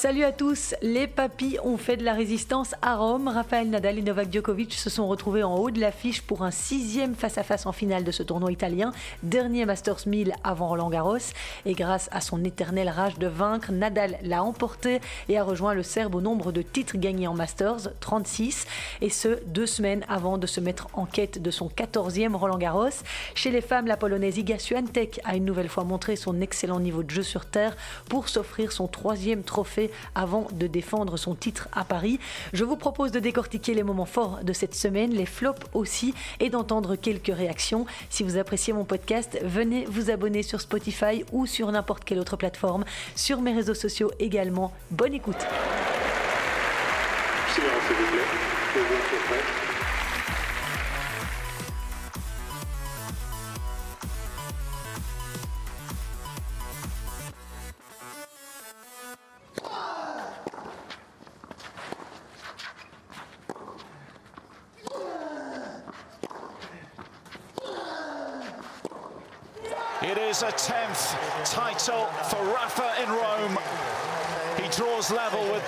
Salut 0.00 0.22
à 0.22 0.30
tous, 0.30 0.76
les 0.80 1.08
papis 1.08 1.58
ont 1.64 1.76
fait 1.76 1.96
de 1.96 2.04
la 2.04 2.14
résistance 2.14 2.76
à 2.82 2.94
Rome. 2.94 3.26
Rafael 3.26 3.68
Nadal 3.68 3.98
et 3.98 4.02
Novak 4.02 4.32
Djokovic 4.32 4.72
se 4.74 4.90
sont 4.90 5.08
retrouvés 5.08 5.42
en 5.42 5.56
haut 5.56 5.72
de 5.72 5.80
l'affiche 5.80 6.22
pour 6.22 6.44
un 6.44 6.52
sixième 6.52 7.16
face-à-face 7.16 7.66
en 7.66 7.72
finale 7.72 8.04
de 8.04 8.12
ce 8.12 8.22
tournoi 8.22 8.52
italien, 8.52 8.92
dernier 9.24 9.66
Masters 9.66 10.06
1000 10.06 10.34
avant 10.44 10.68
Roland 10.68 10.88
Garros. 10.88 11.18
Et 11.66 11.72
grâce 11.72 12.08
à 12.12 12.20
son 12.20 12.44
éternelle 12.44 12.88
rage 12.88 13.18
de 13.18 13.26
vaincre, 13.26 13.72
Nadal 13.72 14.18
l'a 14.22 14.44
emporté 14.44 15.00
et 15.28 15.36
a 15.36 15.42
rejoint 15.42 15.74
le 15.74 15.82
Serbe 15.82 16.14
au 16.14 16.20
nombre 16.20 16.52
de 16.52 16.62
titres 16.62 16.96
gagnés 16.96 17.26
en 17.26 17.34
Masters, 17.34 17.90
36, 17.98 18.68
et 19.00 19.10
ce, 19.10 19.44
deux 19.46 19.66
semaines 19.66 20.04
avant 20.08 20.38
de 20.38 20.46
se 20.46 20.60
mettre 20.60 20.86
en 20.92 21.06
quête 21.06 21.42
de 21.42 21.50
son 21.50 21.66
14e 21.66 22.36
Roland 22.36 22.58
Garros. 22.58 23.02
Chez 23.34 23.50
les 23.50 23.62
femmes, 23.62 23.88
la 23.88 23.96
polonaise 23.96 24.38
Iga 24.38 24.60
Swiatek 24.60 25.20
a 25.24 25.34
une 25.34 25.44
nouvelle 25.44 25.68
fois 25.68 25.82
montré 25.82 26.14
son 26.14 26.40
excellent 26.40 26.78
niveau 26.78 27.02
de 27.02 27.10
jeu 27.10 27.24
sur 27.24 27.46
terre 27.46 27.76
pour 28.08 28.28
s'offrir 28.28 28.70
son 28.70 28.86
troisième 28.86 29.42
trophée 29.42 29.87
avant 30.14 30.46
de 30.52 30.66
défendre 30.66 31.16
son 31.16 31.34
titre 31.34 31.68
à 31.72 31.84
Paris. 31.84 32.18
Je 32.52 32.64
vous 32.64 32.76
propose 32.76 33.12
de 33.12 33.20
décortiquer 33.20 33.74
les 33.74 33.82
moments 33.82 34.06
forts 34.06 34.40
de 34.42 34.52
cette 34.52 34.74
semaine, 34.74 35.12
les 35.12 35.26
flops 35.26 35.66
aussi, 35.74 36.14
et 36.40 36.50
d'entendre 36.50 36.96
quelques 36.96 37.34
réactions. 37.34 37.86
Si 38.10 38.22
vous 38.22 38.38
appréciez 38.38 38.72
mon 38.72 38.84
podcast, 38.84 39.38
venez 39.42 39.84
vous 39.86 40.10
abonner 40.10 40.42
sur 40.42 40.60
Spotify 40.60 41.24
ou 41.32 41.46
sur 41.46 41.70
n'importe 41.70 42.04
quelle 42.04 42.18
autre 42.18 42.36
plateforme, 42.36 42.84
sur 43.14 43.40
mes 43.40 43.52
réseaux 43.52 43.74
sociaux 43.74 44.10
également. 44.18 44.72
Bonne 44.90 45.14
écoute. 45.14 45.46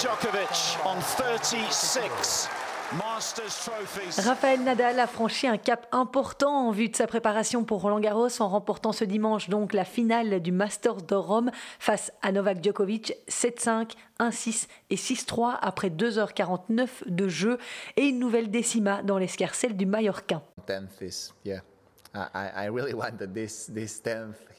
Djokovic 0.01 0.79
on 0.87 0.99
36 0.99 2.49
Masters 2.97 3.55
trophies. 3.67 4.19
Raphaël 4.27 4.63
Nadal 4.63 4.99
a 4.99 5.07
franchi 5.07 5.47
un 5.47 5.59
cap 5.59 5.87
important 5.93 6.69
en 6.69 6.71
vue 6.71 6.89
de 6.89 6.97
sa 6.97 7.07
préparation 7.07 7.65
pour 7.65 7.83
Roland 7.83 8.01
Garros 8.01 8.41
en 8.41 8.49
remportant 8.49 8.93
ce 8.93 9.05
dimanche 9.05 9.51
donc 9.51 9.75
la 9.75 9.85
finale 9.85 10.41
du 10.41 10.53
Masters 10.53 11.03
de 11.03 11.15
Rome 11.15 11.51
face 11.79 12.13
à 12.23 12.33
Novak 12.33 12.65
Djokovic 12.65 13.13
7-5, 13.29 13.91
1-6 14.21 14.69
et 14.89 14.97
6-3 14.97 15.59
après 15.61 15.91
2h49 15.91 16.89
de 17.07 17.29
jeu 17.29 17.59
et 17.99 18.07
une 18.07 18.21
nouvelle 18.21 18.51
décima 18.51 19.03
dans 19.03 19.19
l'escarcelle 19.19 19.77
du 19.77 19.85
Mallorquin. 19.85 20.41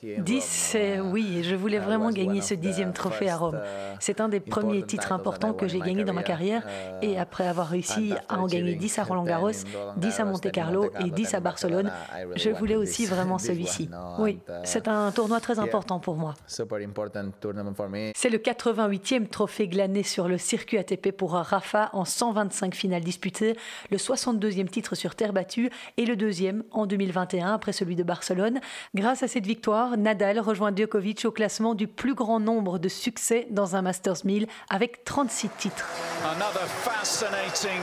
10, 0.03 0.77
oui, 1.11 1.43
je 1.43 1.55
voulais 1.55 1.77
vraiment 1.77 2.09
gagner 2.09 2.41
ce 2.41 2.55
dixième 2.55 2.91
trophée 2.91 3.29
à 3.29 3.37
Rome. 3.37 3.55
uh, 3.55 3.97
C'est 3.99 4.19
un 4.19 4.29
des 4.29 4.39
premiers 4.39 4.81
titres 4.83 5.11
importants 5.11 5.53
que 5.53 5.67
j'ai 5.67 5.79
gagné 5.79 6.03
dans 6.03 6.13
ma 6.13 6.23
carrière 6.23 6.67
et 7.03 7.19
après 7.19 7.47
avoir 7.47 7.67
réussi 7.67 8.13
à 8.27 8.39
en 8.39 8.47
gagner 8.47 8.73
10 8.75 8.99
à 8.99 9.03
Roland 9.03 9.23
Garros, 9.23 9.51
10 9.97 10.19
à 10.19 10.25
Monte 10.25 10.51
Carlo 10.51 10.89
et 11.05 11.11
10 11.11 11.35
à 11.35 11.39
Barcelone, 11.39 11.91
je 12.35 12.49
voulais 12.49 12.75
aussi 12.75 13.05
vraiment 13.11 13.37
celui-ci. 13.37 13.89
Oui, 14.17 14.39
c'est 14.63 14.87
un 14.87 15.11
tournoi 15.11 15.39
très 15.39 15.59
important 15.59 15.99
pour 15.99 16.15
moi. 16.15 16.33
C'est 16.47 16.65
le 16.65 18.37
88e 18.37 19.27
trophée 19.27 19.67
glané 19.67 20.01
sur 20.03 20.27
le 20.27 20.37
circuit 20.39 20.79
ATP 20.79 21.11
pour 21.11 21.33
Rafa 21.33 21.91
en 21.93 22.05
125 22.05 22.73
finales 22.73 23.03
disputées, 23.03 23.55
le 23.91 23.97
62e 23.97 24.67
titre 24.67 24.95
sur 24.95 25.13
terre 25.15 25.33
battue 25.33 25.69
et 25.97 26.05
le 26.05 26.15
deuxième 26.15 26.63
en 26.71 26.87
2021 26.87 27.53
après 27.53 27.71
celui 27.71 27.95
de 27.95 28.03
Barcelone. 28.03 28.59
Grâce 28.95 29.21
à 29.23 29.27
cette 29.27 29.45
victoire, 29.45 29.90
Nadal 29.97 30.39
rejoint 30.39 30.75
Djokovic 30.75 31.25
au 31.25 31.31
classement 31.31 31.75
du 31.75 31.87
plus 31.87 32.13
grand 32.13 32.39
nombre 32.39 32.79
de 32.79 32.89
succès 32.89 33.47
dans 33.49 33.75
un 33.75 33.81
Masters 33.81 34.25
1000 34.25 34.47
avec 34.69 35.03
36 35.03 35.49
titres. 35.57 35.87
Another 36.35 36.67
fascinating 36.67 37.81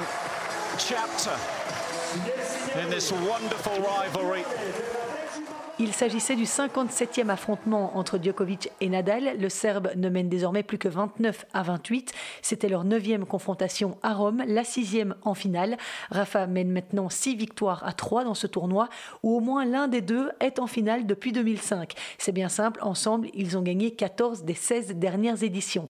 chapter 0.78 1.36
in 2.80 2.88
this 2.90 3.12
wonderful 3.12 3.72
rivalry. 3.82 4.44
Il 5.80 5.92
s'agissait 5.92 6.34
du 6.34 6.42
57e 6.42 7.28
affrontement 7.28 7.96
entre 7.96 8.18
Djokovic 8.20 8.72
et 8.80 8.88
Nadal. 8.88 9.38
Le 9.38 9.48
Serbe 9.48 9.90
ne 9.94 10.08
mène 10.08 10.28
désormais 10.28 10.64
plus 10.64 10.76
que 10.76 10.88
29 10.88 11.46
à 11.54 11.62
28. 11.62 12.12
C'était 12.42 12.68
leur 12.68 12.82
neuvième 12.82 13.24
confrontation 13.24 13.96
à 14.02 14.14
Rome, 14.14 14.42
la 14.44 14.64
sixième 14.64 15.14
en 15.22 15.34
finale. 15.34 15.76
Rafa 16.10 16.48
mène 16.48 16.72
maintenant 16.72 17.08
6 17.08 17.36
victoires 17.36 17.84
à 17.86 17.92
3 17.92 18.24
dans 18.24 18.34
ce 18.34 18.48
tournoi, 18.48 18.88
où 19.22 19.36
au 19.36 19.40
moins 19.40 19.64
l'un 19.64 19.86
des 19.86 20.00
deux 20.00 20.32
est 20.40 20.58
en 20.58 20.66
finale 20.66 21.06
depuis 21.06 21.30
2005. 21.30 21.94
C'est 22.18 22.32
bien 22.32 22.48
simple, 22.48 22.80
ensemble, 22.82 23.28
ils 23.32 23.56
ont 23.56 23.62
gagné 23.62 23.92
14 23.92 24.42
des 24.42 24.54
16 24.54 24.96
dernières 24.96 25.44
éditions. 25.44 25.88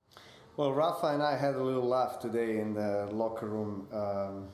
Well, 0.59 0.73
Rafa 0.73 1.15
and 1.15 1.23
I 1.23 1.35
had 1.35 1.55
a 1.55 1.65
little 1.65 1.89
laugh 1.89 2.19
today 2.19 2.61
in 2.61 2.75
the 2.75 3.11
locker 3.11 3.47
room. 3.47 3.87
Um, 3.91 4.49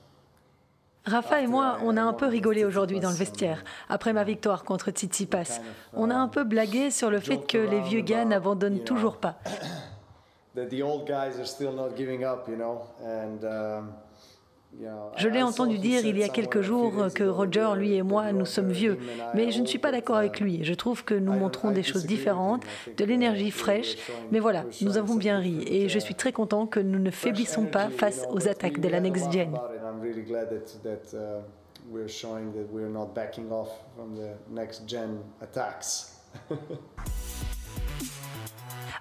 Rafa 1.06 1.42
et 1.42 1.46
moi, 1.46 1.78
on 1.82 1.98
a 1.98 2.02
un 2.02 2.14
peu 2.14 2.26
rigolé 2.26 2.64
aujourd'hui 2.64 2.98
dans 2.98 3.10
le 3.10 3.16
vestiaire, 3.16 3.62
après 3.90 4.14
ma 4.14 4.24
victoire 4.24 4.64
contre 4.64 4.90
Tsitsipas. 4.90 5.60
On 5.92 6.10
a 6.10 6.14
un 6.14 6.28
peu 6.28 6.44
blagué 6.44 6.90
sur 6.90 7.10
le 7.10 7.20
fait 7.20 7.46
que 7.46 7.58
les 7.58 7.80
vieux 7.80 8.00
gars 8.00 8.24
n'abandonnent 8.24 8.84
toujours 8.84 9.18
pas. 9.18 9.36
Um, 10.56 10.62
Je 15.16 15.28
l'ai 15.28 15.42
entendu 15.42 15.78
dire 15.78 16.04
il 16.04 16.18
y 16.18 16.24
a 16.24 16.28
quelques 16.28 16.62
jours 16.62 16.92
que 17.14 17.22
Roger, 17.22 17.68
lui 17.76 17.94
et 17.94 18.02
moi, 18.02 18.32
nous 18.32 18.46
sommes 18.46 18.72
vieux. 18.72 18.92
and 18.92 19.18
I 19.18 19.22
Mais 19.34 19.52
je 19.52 19.60
ne 19.60 19.66
suis 19.66 19.78
pas 19.78 19.92
d'accord 19.92 20.16
avec 20.16 20.40
uh, 20.40 20.44
lui. 20.44 20.64
Je 20.64 20.74
trouve 20.74 21.04
que 21.04 21.14
nous 21.14 21.32
montrons 21.32 21.70
des 21.70 21.82
choses 21.82 22.06
différentes, 22.06 22.62
de 22.96 23.04
uh, 23.04 23.06
l'énergie 23.06 23.50
fraîche. 23.50 23.96
Mais 24.32 24.40
voilà, 24.40 24.64
nous 24.80 24.96
avons 24.96 25.16
bien 25.16 25.38
ri 25.38 25.64
et 25.66 25.88
je 25.88 25.98
uh, 25.98 26.00
suis 26.00 26.14
très 26.14 26.32
content 26.32 26.66
que 26.66 26.80
nous 26.80 26.98
ne 26.98 27.10
faiblissons 27.10 27.66
pas 27.66 27.88
face 27.88 28.26
aux 28.30 28.48
attaques 28.48 28.80
de 28.80 28.88
la 28.88 29.00
we 29.00 29.12
really 30.04 30.22
glad 30.22 30.50
that, 30.50 30.82
that 30.82 31.18
uh, 31.18 31.42
we're 31.88 32.08
showing 32.08 32.52
that 32.52 32.70
we're 32.70 32.88
not 32.88 33.14
backing 33.14 33.50
off 33.50 33.70
from 33.96 34.14
the 34.14 34.36
next 34.50 34.86
gen 34.86 35.22
attacks. 35.40 36.16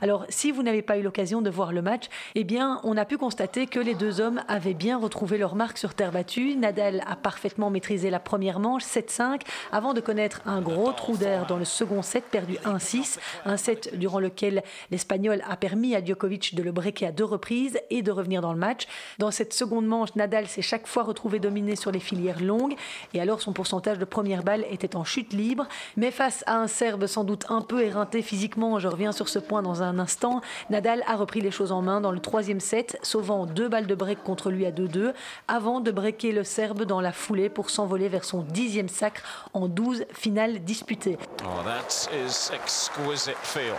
Alors, 0.02 0.26
si 0.30 0.52
vous 0.52 0.64
n'avez 0.64 0.82
pas 0.82 0.98
eu 0.98 1.02
l'occasion 1.02 1.42
de 1.42 1.50
voir 1.50 1.72
le 1.72 1.82
match, 1.82 2.06
eh 2.36 2.44
bien, 2.44 2.80
on 2.84 2.98
a 2.98 3.06
pu 3.06 3.18
constater 3.18 3.68
que 3.68 3.80
les 3.80 3.96
deux 3.96 4.22
hommes 4.22 4.42
avaient 4.48 4.74
bien 4.74 4.98
retrouvé 4.98 5.38
leur 5.38 5.56
marque 5.56 5.78
sur 5.78 5.94
terre 5.94 6.12
battue. 6.12 6.56
Nadal 6.56 7.04
a 7.08 7.16
parfaitement 7.16 7.70
maîtrisé 7.70 8.10
la 8.10 8.20
première 8.20 8.60
manche, 8.60 8.84
7-5, 8.84 9.42
avant 9.72 9.94
de 9.94 10.02
connaître 10.02 10.42
un 10.46 10.62
gros 10.62 10.92
trou 10.92 11.18
d'air 11.18 11.46
dans 11.46 11.58
le 11.58 11.66
second 11.66 12.02
set, 12.02 12.24
perdu 12.26 12.56
1-6. 12.66 13.20
Un 13.46 13.58
set 13.58 13.98
durant 13.98 14.20
lequel 14.20 14.64
l'Espagnol 14.92 15.42
a 15.48 15.58
permis 15.58 15.96
à 15.96 16.04
Djokovic 16.04 16.56
de 16.56 16.64
le 16.64 16.72
breaker 16.72 17.08
à 17.08 17.12
deux 17.12 17.26
reprises 17.26 17.80
et 17.90 18.02
de 18.02 18.12
revenir 18.12 18.42
dans 18.42 18.54
le 18.54 18.60
match. 18.60 18.88
Dans 19.20 19.32
cette 19.32 19.54
seconde 19.54 19.86
manche, 19.86 20.16
Nadal 20.16 20.48
s'est 20.48 20.62
chaque 20.62 20.88
fois 20.88 21.04
retrouvé 21.04 21.40
dominé 21.40 21.76
sur 21.76 21.92
les 21.92 22.00
filières 22.00 22.42
longues 22.42 22.76
et 23.14 23.22
alors 23.22 23.42
son 23.42 23.54
pourcentage 23.54 24.00
de 24.00 24.06
première 24.06 24.44
balle 24.44 24.66
était 24.72 24.96
en 24.96 25.04
chute 25.04 25.34
libre. 25.34 25.68
Mais 25.98 26.12
face 26.12 26.44
à 26.48 26.58
un 26.58 26.68
Serbe 26.68 27.06
sans 27.06 27.24
doute 27.24 27.46
un 27.50 27.62
peu 27.62 27.84
éreinté 27.84 28.22
physiquement, 28.22 28.80
je 28.80 28.88
reviens 28.88 29.12
sur 29.12 29.30
ce 29.30 29.40
point 29.40 29.62
dans 29.62 29.83
un 29.83 29.83
instant, 30.00 30.42
Nadal 30.70 31.04
a 31.08 31.16
repris 31.16 31.42
les 31.42 31.52
choses 31.52 31.72
en 31.72 31.82
main 31.82 32.02
dans 32.02 32.12
le 32.12 32.20
troisième 32.20 32.60
set, 32.60 32.98
sauvant 33.02 33.46
deux 33.46 33.68
balles 33.68 33.88
de 33.88 33.96
break 33.96 34.24
contre 34.24 34.50
lui 34.50 34.66
à 34.66 34.72
2-2, 34.72 35.14
avant 35.48 35.80
de 35.80 35.92
breaker 35.92 36.32
le 36.32 36.44
Serbe 36.44 36.84
dans 36.84 37.02
la 37.02 37.12
foulée 37.12 37.50
pour 37.50 37.70
s'envoler 37.70 38.10
vers 38.10 38.24
son 38.24 38.42
dixième 38.42 38.90
sacre 38.90 39.50
en 39.54 39.68
12 39.68 40.06
finales 40.14 40.60
disputées. 40.60 41.18
Oh, 41.44 41.64
that 41.64 42.10
is 42.14 42.52
exquisite 42.54 43.38
feel. 43.44 43.76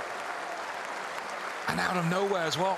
And 1.69 1.79
out 1.79 1.97
of 1.97 2.11
nowhere 2.11 2.43
as 2.47 2.59
well, 2.59 2.77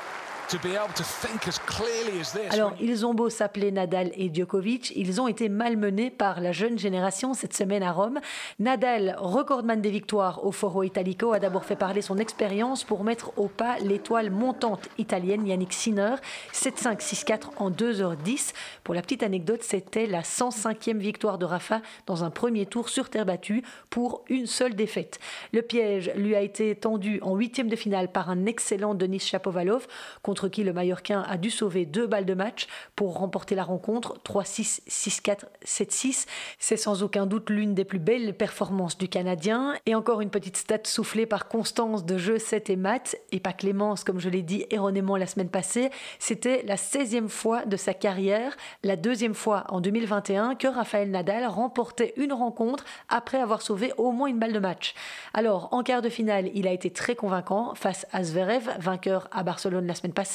Alors, 2.53 2.73
ils 2.81 3.05
ont 3.05 3.15
beau 3.15 3.29
s'appeler 3.31 3.73
Nadal 3.73 4.13
et 4.15 4.33
Djokovic, 4.33 4.93
ils 4.95 5.21
ont 5.21 5.27
été 5.27 5.49
malmenés 5.49 6.11
par 6.11 6.41
la 6.41 6.53
jeune 6.53 6.79
génération 6.79 7.35
cette 7.35 7.53
semaine 7.53 7.83
à 7.83 7.91
Rome. 7.91 8.21
Nadal, 8.61 9.17
recordman 9.19 9.81
des 9.81 9.91
victoires 9.91 10.45
au 10.45 10.53
Foro 10.53 10.85
Italico, 10.85 11.33
a 11.33 11.41
d'abord 11.41 11.65
fait 11.65 11.75
parler 11.75 12.01
son 12.01 12.19
expérience 12.19 12.85
pour 12.85 13.03
mettre 13.03 13.33
au 13.37 13.49
pas 13.49 13.79
l'étoile 13.81 14.31
montante 14.31 14.89
italienne 14.99 15.45
Yannick 15.45 15.73
Sinner, 15.73 16.15
7-5, 16.53 17.01
6-4 17.01 17.41
en 17.57 17.73
2h10. 17.73 18.53
Pour 18.85 18.95
la 18.95 19.03
petite 19.03 19.25
anecdote, 19.25 19.65
c'était 19.65 20.07
la 20.07 20.23
105e 20.23 20.99
victoire 20.99 21.39
de 21.39 21.45
Rafa 21.45 21.83
dans 22.07 22.23
un 22.23 22.31
premier 22.31 22.67
tour 22.67 22.89
sur 22.89 23.11
terre 23.11 23.27
battue 23.27 23.65
pour 23.91 24.23
une 24.29 24.47
seule 24.47 24.77
défaite. 24.77 25.19
Le 25.53 25.63
piège 25.63 26.13
lui 26.15 26.37
a 26.37 26.41
été 26.41 26.77
tendu 26.77 27.19
en 27.23 27.35
huitième 27.35 27.69
de 27.69 27.75
finale 27.75 28.13
par 28.13 28.31
un 28.31 28.47
excellent 28.47 28.95
Denis 28.95 29.19
Shapovalov 29.19 29.89
contre 30.23 30.36
contre 30.37 30.49
qui 30.49 30.65
le 30.65 30.75
Mallorquin 30.75 31.25
a 31.27 31.39
dû 31.39 31.49
sauver 31.49 31.87
deux 31.87 32.07
balles 32.07 32.27
de 32.27 32.35
match 32.35 32.67
pour 32.95 33.17
remporter 33.17 33.55
la 33.55 33.65
rencontre 33.65 34.19
3-6, 34.23 34.83
6-4, 34.87 35.45
7-6. 35.65 36.27
C'est 36.59 36.77
sans 36.77 37.03
aucun 37.03 37.25
doute 37.25 37.49
l'une 37.49 37.73
des 37.73 37.87
plus 37.87 37.99
belles 37.99 38.37
performances 38.37 38.99
du 38.99 39.09
Canadien. 39.09 39.73
Et 39.87 39.95
encore 39.95 40.21
une 40.21 40.29
petite 40.29 40.59
stat 40.59 40.81
soufflée 40.85 41.25
par 41.25 41.49
Constance 41.49 42.05
de 42.05 42.19
jeu 42.19 42.39
7 42.39 42.69
et 42.69 42.77
maths, 42.77 43.17
et 43.33 43.41
pas 43.41 43.55
Clémence 43.55 44.05
comme 44.05 44.21
je 44.21 44.29
l'ai 44.29 44.43
dit 44.43 44.67
erronément 44.69 45.17
la 45.17 45.27
semaine 45.27 45.49
passée. 45.49 45.89
C'était 46.19 46.63
la 46.67 46.77
16e 46.77 47.29
fois 47.29 47.65
de 47.65 47.79
sa 47.79 47.95
carrière, 47.95 48.55
la 48.83 48.97
deuxième 48.97 49.33
fois 49.33 49.65
en 49.71 49.81
2021 49.81 50.57
que 50.57 50.69
Raphaël 50.69 51.11
Nadal 51.11 51.47
remportait 51.47 52.13
une 52.19 52.35
rencontre 52.35 52.85
après 53.09 53.39
avoir 53.39 53.63
sauvé 53.63 53.91
au 53.97 54.13
moins 54.13 54.29
une 54.29 54.39
balle 54.39 54.53
de 54.53 54.59
match. 54.59 54.95
Alors, 55.33 55.73
en 55.73 55.83
quart 55.83 56.03
de 56.03 56.11
finale, 56.11 56.51
il 56.53 56.67
a 56.67 56.73
été 56.73 56.91
très 56.91 57.15
convaincant 57.15 57.75
face 57.75 58.07
à 58.13 58.23
Zverev, 58.23 58.69
vainqueur 58.81 59.29
à 59.33 59.43
Barcelone 59.43 59.87
la 59.87 59.95
semaine 59.95 60.13
passée, 60.13 60.26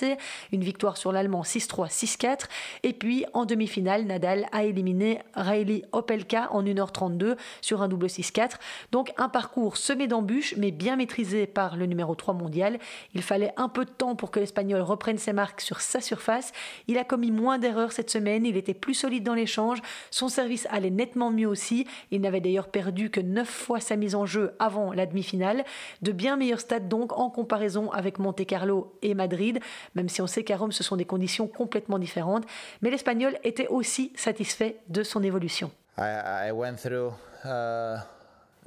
une 0.51 0.63
victoire 0.63 0.97
sur 0.97 1.11
l'Allemand 1.11 1.41
6-3, 1.41 1.89
6-4. 1.89 2.45
Et 2.83 2.93
puis, 2.93 3.25
en 3.33 3.45
demi-finale, 3.45 4.05
Nadal 4.05 4.47
a 4.51 4.63
éliminé 4.63 5.19
Riley 5.35 5.83
Opelka 5.91 6.49
en 6.51 6.63
1h32 6.63 7.35
sur 7.61 7.81
un 7.81 7.87
double 7.87 8.07
6-4. 8.07 8.53
Donc, 8.91 9.13
un 9.17 9.29
parcours 9.29 9.77
semé 9.77 10.07
d'embûches, 10.07 10.55
mais 10.57 10.71
bien 10.71 10.95
maîtrisé 10.95 11.47
par 11.47 11.77
le 11.77 11.85
numéro 11.85 12.15
3 12.15 12.33
mondial. 12.33 12.79
Il 13.13 13.21
fallait 13.21 13.53
un 13.57 13.69
peu 13.69 13.85
de 13.85 13.89
temps 13.89 14.15
pour 14.15 14.31
que 14.31 14.39
l'Espagnol 14.39 14.81
reprenne 14.81 15.17
ses 15.17 15.33
marques 15.33 15.61
sur 15.61 15.81
sa 15.81 16.01
surface. 16.01 16.51
Il 16.87 16.97
a 16.97 17.03
commis 17.03 17.31
moins 17.31 17.59
d'erreurs 17.59 17.91
cette 17.91 18.09
semaine, 18.09 18.45
il 18.45 18.57
était 18.57 18.73
plus 18.73 18.93
solide 18.93 19.23
dans 19.23 19.33
l'échange, 19.33 19.81
son 20.09 20.27
service 20.27 20.67
allait 20.69 20.89
nettement 20.89 21.31
mieux 21.31 21.47
aussi. 21.47 21.87
Il 22.11 22.21
n'avait 22.21 22.41
d'ailleurs 22.41 22.69
perdu 22.69 23.09
que 23.09 23.19
9 23.19 23.47
fois 23.47 23.79
sa 23.79 23.95
mise 23.95 24.15
en 24.15 24.25
jeu 24.25 24.53
avant 24.59 24.93
la 24.93 25.05
demi-finale. 25.05 25.63
De 26.01 26.11
bien 26.11 26.37
meilleurs 26.37 26.59
stats 26.59 26.79
donc 26.79 27.17
en 27.17 27.29
comparaison 27.29 27.91
avec 27.91 28.19
Monte 28.19 28.45
Carlo 28.45 28.93
et 29.01 29.13
Madrid, 29.13 29.59
même 29.95 30.09
si 30.09 30.21
on 30.21 30.27
sait 30.27 30.43
qu'à 30.43 30.57
Rome 30.57 30.71
ce 30.71 30.83
sont 30.83 30.95
des 30.95 31.05
conditions 31.05 31.47
complètement 31.47 31.99
différentes. 31.99 32.45
Mais 32.81 32.89
l'Espagnol 32.89 33.37
était 33.43 33.67
aussi 33.67 34.11
satisfait 34.15 34.77
de 34.89 35.03
son 35.03 35.23
évolution. 35.23 35.71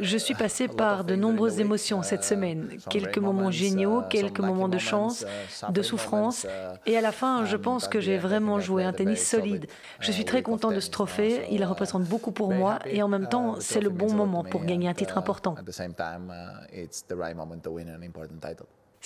Je 0.01 0.17
suis 0.19 0.35
passé 0.35 0.67
par 0.67 1.05
de 1.05 1.15
nombreuses 1.15 1.61
émotions 1.61 2.03
cette 2.03 2.25
semaine, 2.25 2.79
quelques 2.91 3.19
moments 3.19 3.53
géniaux, 3.53 4.03
quelques 4.11 4.41
moments 4.41 4.69
de 4.69 4.79
chance, 4.79 5.25
de 5.69 5.83
souffrance, 5.83 6.49
et 6.85 6.99
à 6.99 7.01
la 7.01 7.13
fin, 7.13 7.45
je 7.45 7.57
pense 7.57 7.87
que 7.87 8.01
j'ai 8.01 8.19
vraiment 8.19 8.59
joué 8.59 8.83
un 8.83 8.93
tennis 8.93 9.25
solide. 9.25 9.67
Je 10.01 10.11
suis 10.11 10.25
très 10.25 10.43
content 10.43 10.73
de 10.73 10.81
ce 10.81 10.91
trophée, 10.91 11.47
il 11.51 11.65
représente 11.65 12.03
beaucoup 12.05 12.33
pour 12.33 12.53
moi, 12.53 12.81
et 12.87 13.05
en 13.05 13.09
même 13.09 13.29
temps, 13.29 13.55
c'est 13.61 13.81
le 13.81 13.91
bon 13.91 14.13
moment 14.13 14.43
pour 14.43 14.65
gagner 14.65 14.89
un 14.89 14.95
titre 14.95 15.17
important. 15.17 15.55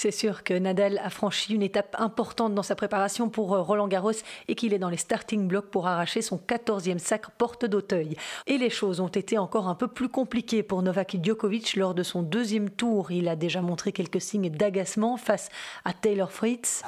C'est 0.01 0.13
sûr 0.13 0.45
que 0.45 0.55
Nadal 0.55 1.01
a 1.03 1.11
franchi 1.11 1.57
une 1.57 1.63
étape 1.65 1.97
importante 1.99 2.55
dans 2.55 2.63
sa 2.63 2.77
préparation 2.77 3.29
pour 3.29 3.53
euh, 3.53 3.63
Roland 3.63 3.89
Garros 3.89 4.13
et 4.47 4.55
qu'il 4.55 4.73
est 4.73 4.79
dans 4.79 4.91
les 4.91 4.97
starting 4.97 5.49
blocks 5.49 5.73
pour 5.73 5.89
arracher 5.89 6.23
son 6.23 6.37
14e 6.37 6.99
sacre 6.99 7.33
porte 7.33 7.65
d'Auteuil. 7.65 8.17
Et 8.47 8.59
les 8.59 8.71
choses 8.71 9.01
ont 9.01 9.09
été 9.09 9.39
encore 9.39 9.67
un 9.67 9.75
peu 9.75 9.89
plus 9.89 10.09
compliquées 10.09 10.63
pour 10.63 10.83
Novak 10.83 11.17
Djokovic 11.21 11.75
lors 11.75 11.95
de 11.95 12.05
son 12.05 12.23
deuxième 12.23 12.71
tour. 12.71 13.11
Il 13.11 13.27
a 13.27 13.35
déjà 13.35 13.61
montré 13.61 13.91
quelques 13.91 14.21
signes 14.21 14.51
d'agacement 14.51 15.17
face 15.17 15.49
à 15.85 15.93
Taylor 15.93 16.31
Fritz. 16.31 16.85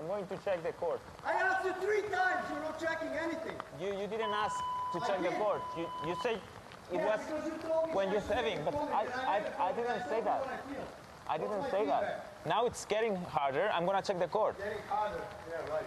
I'm 0.00 0.06
going 0.06 0.24
to 0.24 0.36
check 0.42 0.62
the 0.62 0.72
court. 0.80 1.00
I 1.26 1.32
asked 1.32 1.66
you 1.66 1.72
three 1.82 2.00
times. 2.08 2.48
You're 2.48 2.62
not 2.62 2.80
checking 2.80 3.12
anything. 3.12 3.56
You, 3.78 3.88
you 3.88 4.08
didn't 4.08 4.32
ask 4.32 4.56
to 4.94 5.00
check 5.06 5.20
the 5.20 5.36
court. 5.36 5.60
You, 5.76 5.84
you 6.06 6.16
said 6.22 6.40
it 6.92 7.00
was 7.00 7.20
when 7.92 8.10
you're 8.10 8.20
serving, 8.20 8.58
but 8.64 8.74
I, 8.74 9.06
I, 9.26 9.68
I 9.68 9.72
didn't 9.72 10.08
say 10.08 10.20
that. 10.22 10.64
I 11.28 11.38
didn't 11.38 11.70
say 11.70 11.86
that. 11.86 12.26
Now 12.46 12.66
it's 12.66 12.84
getting 12.84 13.16
harder. 13.16 13.70
I'm 13.72 13.86
gonna 13.86 14.02
check 14.02 14.18
the 14.18 14.26
court. 14.26 14.58
Getting 14.58 14.78
harder. 14.88 15.22
Yeah, 15.48 15.72
right. 15.72 15.84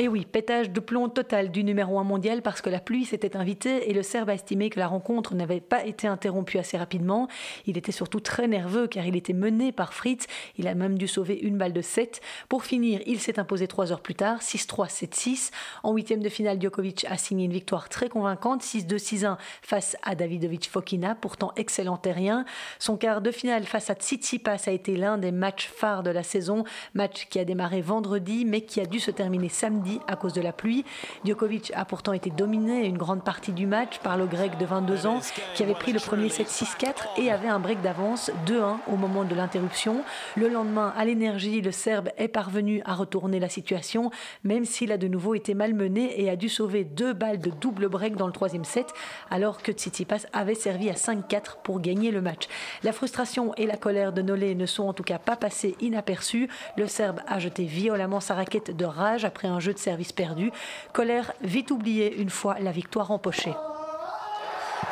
Et 0.00 0.08
oui, 0.08 0.24
pétage 0.24 0.70
de 0.70 0.80
plomb 0.80 1.10
total 1.10 1.50
du 1.50 1.62
numéro 1.62 1.98
1 1.98 2.04
mondial 2.04 2.40
parce 2.40 2.62
que 2.62 2.70
la 2.70 2.80
pluie 2.80 3.04
s'était 3.04 3.36
invitée 3.36 3.90
et 3.90 3.92
le 3.92 4.02
Serbe 4.02 4.30
a 4.30 4.34
estimé 4.34 4.70
que 4.70 4.78
la 4.78 4.86
rencontre 4.86 5.34
n'avait 5.34 5.60
pas 5.60 5.84
été 5.84 6.06
interrompue 6.06 6.56
assez 6.56 6.78
rapidement. 6.78 7.28
Il 7.66 7.76
était 7.76 7.92
surtout 7.92 8.20
très 8.20 8.48
nerveux 8.48 8.86
car 8.86 9.04
il 9.04 9.14
était 9.14 9.34
mené 9.34 9.72
par 9.72 9.92
Fritz. 9.92 10.26
Il 10.56 10.68
a 10.68 10.74
même 10.74 10.96
dû 10.96 11.06
sauver 11.06 11.38
une 11.38 11.58
balle 11.58 11.74
de 11.74 11.82
7. 11.82 12.22
Pour 12.48 12.64
finir, 12.64 13.02
il 13.04 13.20
s'est 13.20 13.38
imposé 13.38 13.68
trois 13.68 13.92
heures 13.92 14.00
plus 14.00 14.14
tard, 14.14 14.38
6-3, 14.38 14.88
7-6. 14.88 15.50
En 15.82 15.92
huitième 15.92 16.22
de 16.22 16.30
finale, 16.30 16.58
Djokovic 16.58 17.04
a 17.04 17.18
signé 17.18 17.44
une 17.44 17.52
victoire 17.52 17.90
très 17.90 18.08
convaincante, 18.08 18.62
6-2, 18.62 18.96
6-1 18.96 19.36
face 19.60 19.98
à 20.02 20.14
Davidovic 20.14 20.70
Fokina, 20.70 21.14
pourtant 21.14 21.52
excellent 21.56 21.98
terrien. 21.98 22.46
Son 22.78 22.96
quart 22.96 23.20
de 23.20 23.30
finale 23.30 23.64
face 23.64 23.90
à 23.90 23.94
Tsitsipas 23.94 24.62
a 24.66 24.70
été 24.70 24.96
l'un 24.96 25.18
des 25.18 25.30
matchs 25.30 25.68
phares 25.68 26.02
de 26.02 26.10
la 26.10 26.22
saison, 26.22 26.64
match 26.94 27.28
qui 27.28 27.38
a 27.38 27.44
démarré 27.44 27.82
vendredi 27.82 28.46
mais 28.46 28.62
qui 28.62 28.80
a 28.80 28.86
dû 28.86 28.98
se 28.98 29.10
terminer 29.10 29.39
samedi 29.48 30.00
à 30.06 30.16
cause 30.16 30.32
de 30.32 30.40
la 30.40 30.52
pluie. 30.52 30.84
Djokovic 31.24 31.72
a 31.74 31.84
pourtant 31.84 32.12
été 32.12 32.30
dominé 32.30 32.86
une 32.86 32.98
grande 32.98 33.24
partie 33.24 33.52
du 33.52 33.66
match 33.66 33.98
par 33.98 34.16
le 34.16 34.26
grec 34.26 34.58
de 34.58 34.66
22 34.66 35.06
ans 35.06 35.20
qui 35.54 35.62
avait 35.62 35.74
pris 35.74 35.92
le 35.92 36.00
premier 36.00 36.28
7-6-4 36.28 37.18
et 37.18 37.30
avait 37.30 37.48
un 37.48 37.58
break 37.58 37.80
d'avance 37.82 38.30
2-1 38.46 38.76
au 38.86 38.96
moment 38.96 39.24
de 39.24 39.34
l'interruption. 39.34 40.02
Le 40.36 40.48
lendemain, 40.48 40.92
à 40.96 41.04
l'énergie, 41.04 41.60
le 41.60 41.72
Serbe 41.72 42.10
est 42.16 42.28
parvenu 42.28 42.82
à 42.84 42.94
retourner 42.94 43.40
la 43.40 43.48
situation, 43.48 44.10
même 44.44 44.64
s'il 44.64 44.92
a 44.92 44.98
de 44.98 45.08
nouveau 45.08 45.34
été 45.34 45.54
malmené 45.54 46.20
et 46.20 46.30
a 46.30 46.36
dû 46.36 46.48
sauver 46.48 46.84
deux 46.84 47.12
balles 47.12 47.40
de 47.40 47.50
double 47.50 47.88
break 47.88 48.16
dans 48.16 48.26
le 48.26 48.32
troisième 48.32 48.64
set, 48.64 48.92
alors 49.30 49.62
que 49.62 49.72
Tsitsipas 49.72 50.26
avait 50.32 50.54
servi 50.54 50.90
à 50.90 50.94
5-4 50.94 51.62
pour 51.62 51.80
gagner 51.80 52.10
le 52.10 52.20
match. 52.20 52.48
La 52.82 52.92
frustration 52.92 53.54
et 53.56 53.66
la 53.66 53.76
colère 53.76 54.12
de 54.12 54.22
Nolé 54.22 54.54
ne 54.54 54.66
sont 54.66 54.84
en 54.84 54.92
tout 54.92 55.02
cas 55.02 55.18
pas 55.18 55.36
passées 55.36 55.76
inaperçues. 55.80 56.48
Le 56.76 56.86
Serbe 56.86 57.20
a 57.26 57.38
jeté 57.38 57.64
violemment 57.64 58.20
sa 58.20 58.34
raquette 58.34 58.76
de 58.76 58.84
rage 58.84 59.24
après 59.30 59.46
un 59.46 59.60
jeu 59.60 59.72
de 59.72 59.78
service 59.78 60.10
perdu. 60.10 60.50
Colère 60.92 61.32
vite 61.40 61.70
oubliée 61.70 62.20
une 62.20 62.30
fois 62.30 62.58
la 62.58 62.72
victoire 62.72 63.12
empochée. 63.12 63.54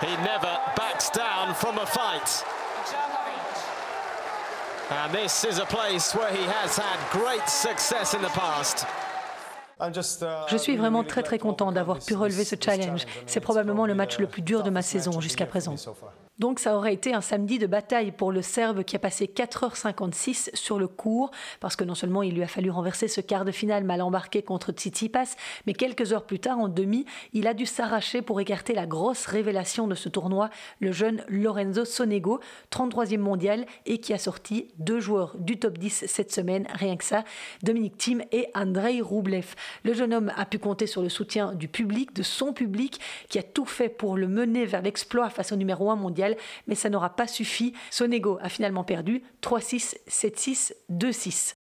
He 0.01 0.17
never 0.23 0.55
backs 0.77 1.11
down 1.11 1.53
from 1.55 1.77
a 1.79 1.87
fight. 1.87 2.45
And 4.91 5.13
this 5.13 5.45
is 5.45 5.59
a 5.61 5.67
place 5.67 6.15
where 6.15 6.31
he 6.31 6.45
has 6.47 6.79
had 6.79 6.99
great 7.11 7.49
success 7.49 8.15
in 8.15 8.21
the 8.21 8.33
past. 8.33 8.87
Je 10.49 10.57
suis 10.57 10.77
vraiment 10.77 11.05
très 11.05 11.23
très 11.23 11.39
content 11.39 11.73
d'avoir 11.73 11.99
pu 11.99 12.15
relever 12.15 12.45
ce 12.45 12.57
challenge. 12.61 13.07
C'est 13.27 13.41
probablement 13.41 13.87
le 13.87 13.95
match 13.95 14.19
le 14.19 14.27
plus 14.27 14.43
dur 14.43 14.63
de 14.63 14.71
ma 14.71 14.83
saison 14.83 15.21
jusqu'à 15.21 15.47
présent. 15.47 15.75
Donc 16.39 16.61
ça 16.61 16.77
aurait 16.77 16.95
été 16.95 17.13
un 17.15 17.21
samedi 17.21 17.59
de 17.59 17.67
bataille 17.67 18.13
pour 18.13 18.31
le 18.31 18.43
Serbe 18.43 18.85
qui 18.85 18.95
a 18.95 19.01
passé 19.01 19.27
4h56 19.27 20.55
sur 20.55 20.79
le 20.79 20.87
cours, 20.87 21.33
parce 21.59 21.75
que 21.75 21.83
non 21.83 21.97
seulement 21.97 22.23
il 22.23 22.35
lui 22.35 22.45
a 22.45 22.47
fallu 22.47 22.71
renverser 22.71 23.09
ce 23.09 23.21
quart 23.21 23.45
de 23.45 23.51
finale 23.51 23.83
mal 23.83 24.01
embarqué 24.03 24.43
contre 24.43 24.71
Tsitsipas, 24.71 25.35
mais 25.67 25.73
quelques 25.73 26.13
heures 26.13 26.27
plus 26.27 26.39
tard, 26.39 26.61
en 26.61 26.69
demi, 26.69 27.07
il 27.33 27.49
a 27.49 27.55
dû 27.55 27.67
s'arracher 27.67 28.23
pour 28.23 28.41
écarter 28.41 28.73
la 28.73 28.87
grosse 28.87 29.27
révélation 29.27 29.89
de 29.89 29.97
ce 29.97 30.09
tournoi, 30.09 30.49
le 30.79 30.93
jeune 30.93 31.25
Lorenzo 31.29 31.85
Sonego, 31.85 32.39
33e 32.71 33.19
mondial, 33.19 33.67
et 33.87 33.99
qui 33.99 34.13
a 34.13 34.19
sorti 34.19 34.69
deux 34.79 35.01
joueurs 35.01 35.37
du 35.39 35.59
top 35.59 35.77
10 35.77 36.05
cette 36.07 36.33
semaine, 36.33 36.69
rien 36.73 36.97
que 36.97 37.05
ça, 37.05 37.25
Dominique 37.65 37.99
Thiem 37.99 38.23
et 38.31 38.47
Andrei 38.55 39.01
Roublev. 39.01 39.57
Le 39.83 39.93
jeune 39.93 40.15
homme 40.15 40.33
a 40.37 40.45
pu 40.45 40.61
compter 40.61 40.87
sur 40.87 41.03
le 41.03 41.09
soutien 41.09 41.55
du 41.55 41.67
public, 41.67 42.15
de 42.15 42.23
son 42.23 42.53
public, 42.53 43.01
qui 43.29 43.41
a 43.41 43.43
tout 43.43 43.67
fait 43.67 43.89
pour 43.89 44.17
le 44.17 44.29
mener 44.29 44.67
vers 44.67 44.83
l'exploit 44.83 45.31
face 45.31 45.51
au 45.51 45.57
numéro 45.57 45.91
1 45.91 45.97
mondial 45.97 46.28
mais 46.67 46.75
ça 46.75 46.91
n'aura 46.91 47.17
pas 47.17 47.27
suffi. 47.27 47.75
Sonego 47.91 48.39
a 48.43 48.49
finalement 48.49 48.85
perdu 48.85 49.23
3-6, 49.43 49.97
7-6, 50.09 50.73
2-6. 50.91 51.55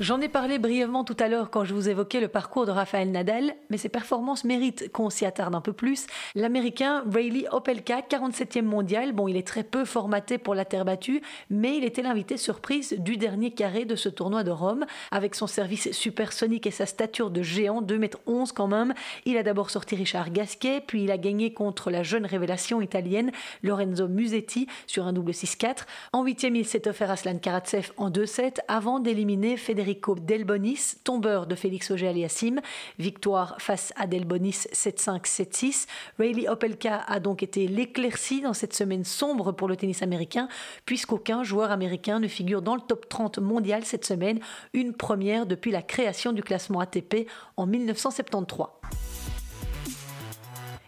J'en 0.00 0.20
ai 0.20 0.28
parlé 0.28 0.58
brièvement 0.58 1.04
tout 1.04 1.16
à 1.20 1.28
l'heure 1.28 1.50
quand 1.50 1.64
je 1.64 1.72
vous 1.72 1.88
évoquais 1.88 2.20
le 2.20 2.26
parcours 2.26 2.66
de 2.66 2.72
Rafael 2.72 3.12
Nadal, 3.12 3.54
mais 3.70 3.76
ses 3.76 3.88
performances 3.88 4.42
méritent 4.42 4.90
qu'on 4.90 5.08
s'y 5.08 5.24
attarde 5.24 5.54
un 5.54 5.60
peu 5.60 5.72
plus. 5.72 6.08
L'Américain 6.34 7.04
Rayleigh 7.08 7.46
Opelka, 7.52 8.00
47e 8.00 8.62
mondial, 8.62 9.12
bon, 9.12 9.28
il 9.28 9.36
est 9.36 9.46
très 9.46 9.62
peu 9.62 9.84
formaté 9.84 10.36
pour 10.36 10.56
la 10.56 10.64
terre 10.64 10.84
battue, 10.84 11.22
mais 11.48 11.76
il 11.76 11.84
était 11.84 12.02
l'invité 12.02 12.36
surprise 12.36 12.96
du 12.98 13.16
dernier 13.16 13.52
carré 13.52 13.84
de 13.84 13.94
ce 13.94 14.08
tournoi 14.08 14.42
de 14.42 14.50
Rome. 14.50 14.84
Avec 15.12 15.36
son 15.36 15.46
service 15.46 15.92
supersonique 15.92 16.66
et 16.66 16.72
sa 16.72 16.86
stature 16.86 17.30
de 17.30 17.42
géant, 17.42 17.80
2m11 17.80 18.16
m 18.26 18.44
quand 18.52 18.66
même, 18.66 18.94
il 19.26 19.36
a 19.36 19.44
d'abord 19.44 19.70
sorti 19.70 19.94
Richard 19.94 20.32
Gasquet, 20.32 20.82
puis 20.84 21.04
il 21.04 21.12
a 21.12 21.18
gagné 21.18 21.52
contre 21.52 21.92
la 21.92 22.02
jeune 22.02 22.26
révélation 22.26 22.80
italienne 22.80 23.30
Lorenzo 23.62 24.08
Musetti 24.08 24.66
sur 24.88 25.06
un 25.06 25.12
double 25.12 25.30
6-4. 25.30 25.84
En 26.12 26.24
8e, 26.24 26.56
il 26.56 26.66
s'est 26.66 26.88
offert 26.88 27.10
à 27.10 27.12
Aslan 27.12 27.38
Karatsev 27.38 27.92
en 27.96 28.10
2-7 28.10 28.56
avant 28.66 28.98
d'éliminer 28.98 29.56
Federico 29.56 29.83
Federico 29.84 30.14
Delbonis, 30.14 30.94
tombeur 31.04 31.46
de 31.46 31.54
Félix 31.54 31.90
Auger-Aliassime. 31.90 32.62
Victoire 32.98 33.56
face 33.58 33.92
à 33.96 34.06
Delbonis 34.06 34.66
7-5, 34.72 35.26
7-6. 35.26 35.86
Rayleigh 36.18 36.48
Opelka 36.48 37.02
a 37.06 37.20
donc 37.20 37.42
été 37.42 37.68
l'éclaircie 37.68 38.40
dans 38.40 38.54
cette 38.54 38.72
semaine 38.72 39.04
sombre 39.04 39.52
pour 39.52 39.68
le 39.68 39.76
tennis 39.76 40.00
américain, 40.00 40.48
puisqu'aucun 40.86 41.42
joueur 41.42 41.70
américain 41.70 42.18
ne 42.18 42.28
figure 42.28 42.62
dans 42.62 42.76
le 42.76 42.80
top 42.80 43.10
30 43.10 43.40
mondial 43.40 43.84
cette 43.84 44.06
semaine, 44.06 44.40
une 44.72 44.94
première 44.94 45.44
depuis 45.44 45.70
la 45.70 45.82
création 45.82 46.32
du 46.32 46.42
classement 46.42 46.80
ATP 46.80 47.28
en 47.58 47.66
1973. 47.66 49.03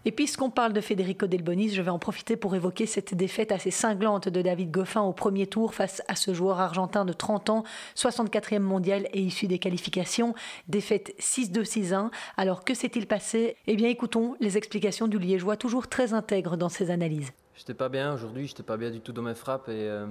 Et 0.09 0.13
puisqu'on 0.13 0.51
parle 0.51 0.73
de 0.73 0.81
Federico 0.81 1.27
Delbonis, 1.27 1.71
je 1.71 1.83
vais 1.83 1.91
en 1.91 1.99
profiter 1.99 2.37
pour 2.37 2.55
évoquer 2.55 2.87
cette 2.87 3.13
défaite 3.15 3.51
assez 3.51 3.73
cinglante 3.73 4.29
de 4.29 4.41
David 4.41 4.71
Goffin 4.71 5.01
au 5.01 5.13
premier 5.13 5.49
tour 5.49 5.75
face 5.75 6.01
à 6.07 6.15
ce 6.15 6.33
joueur 6.33 6.61
argentin 6.61 7.05
de 7.05 7.13
30 7.13 7.51
ans, 7.51 7.65
64e 7.97 8.61
mondial 8.61 9.09
et 9.13 9.21
issu 9.21 9.49
des 9.49 9.59
qualifications. 9.59 10.37
Défaite 10.69 11.13
6-2-6-1. 11.19 12.13
Alors 12.37 12.63
que 12.65 12.73
s'est-il 12.73 13.09
passé? 13.09 13.57
Eh 13.67 13.75
bien 13.75 13.89
écoutons 13.89 14.37
les 14.39 14.57
explications 14.57 15.09
du 15.09 15.19
Liégeois, 15.19 15.57
toujours 15.57 15.89
très 15.89 16.15
intègre 16.15 16.57
dans 16.57 16.69
ses 16.69 16.93
analyses. 16.93 17.33
J'étais 17.57 17.75
pas 17.75 17.89
bien 17.89 18.15
aujourd'hui, 18.15 18.47
j'étais 18.47 18.63
pas 18.63 18.77
bien 18.77 18.93
du 18.93 19.01
tout 19.01 19.13
dans 19.13 19.23
mes 19.23 19.35
frappes 19.35 19.69
et 19.69 19.89
euh, 19.89 20.07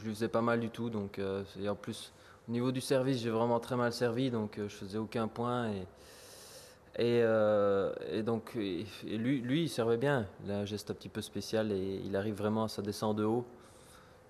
je 0.00 0.04
lui 0.04 0.14
faisais 0.14 0.26
pas 0.26 0.42
mal 0.42 0.58
du 0.58 0.68
tout. 0.68 0.90
Donc, 0.90 1.20
euh, 1.20 1.44
et 1.62 1.68
en 1.68 1.76
plus, 1.76 2.12
au 2.48 2.50
niveau 2.50 2.72
du 2.72 2.80
service, 2.80 3.20
j'ai 3.20 3.30
vraiment 3.30 3.60
très 3.60 3.76
mal 3.76 3.92
servi, 3.92 4.32
donc 4.32 4.58
euh, 4.58 4.68
je 4.68 4.74
faisais 4.74 4.98
aucun 4.98 5.28
point. 5.28 5.70
Et, 6.98 7.20
euh, 7.22 7.92
et 8.10 8.22
donc, 8.22 8.54
lui, 8.54 8.86
lui, 9.04 9.62
il 9.62 9.68
servait 9.68 9.96
bien. 9.96 10.26
Il 10.44 10.50
a 10.50 10.58
un 10.58 10.64
geste 10.64 10.90
un 10.90 10.94
petit 10.94 11.08
peu 11.08 11.22
spécial 11.22 11.72
et 11.72 12.00
il 12.04 12.14
arrive 12.16 12.34
vraiment, 12.34 12.68
ça 12.68 12.82
descend 12.82 13.16
de 13.16 13.24
haut. 13.24 13.46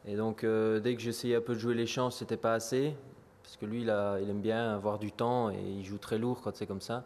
Et 0.07 0.17
donc, 0.17 0.45
euh, 0.45 0.81
dès 0.81 0.95
que 0.95 1.01
j'essayais 1.01 1.37
un 1.37 1.41
peu 1.41 1.55
de 1.55 1.59
jouer 1.59 1.75
les 1.75 1.87
chances, 1.87 2.19
c'était 2.19 2.37
pas 2.37 2.55
assez. 2.55 2.95
Parce 3.43 3.57
que 3.57 3.67
lui, 3.67 3.83
il, 3.83 3.89
aime 3.89 4.41
bien 4.41 4.75
avoir 4.75 4.99
du 4.99 5.11
temps 5.11 5.51
et 5.51 5.59
il 5.61 5.85
joue 5.85 5.99
très 5.99 6.19
lourd 6.19 6.41
quand 6.43 6.55
c'est 6.55 6.67
comme 6.67 6.81
ça. 6.81 7.05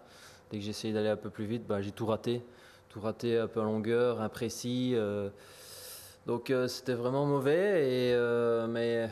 Dès 0.50 0.58
que 0.58 0.64
j'essayais 0.64 0.92
d'aller 0.92 1.08
un 1.08 1.16
peu 1.16 1.30
plus 1.30 1.46
vite, 1.46 1.66
bah, 1.66 1.80
j'ai 1.80 1.92
tout 1.92 2.06
raté. 2.06 2.42
Tout 2.90 3.00
raté 3.00 3.38
un 3.38 3.48
peu 3.48 3.60
en 3.60 3.64
longueur, 3.64 4.20
imprécis. 4.20 4.92
Euh, 4.94 5.30
donc, 6.26 6.50
euh, 6.50 6.68
c'était 6.68 6.94
vraiment 6.94 7.24
mauvais. 7.24 8.10
Et, 8.10 8.66
mais 8.68 9.08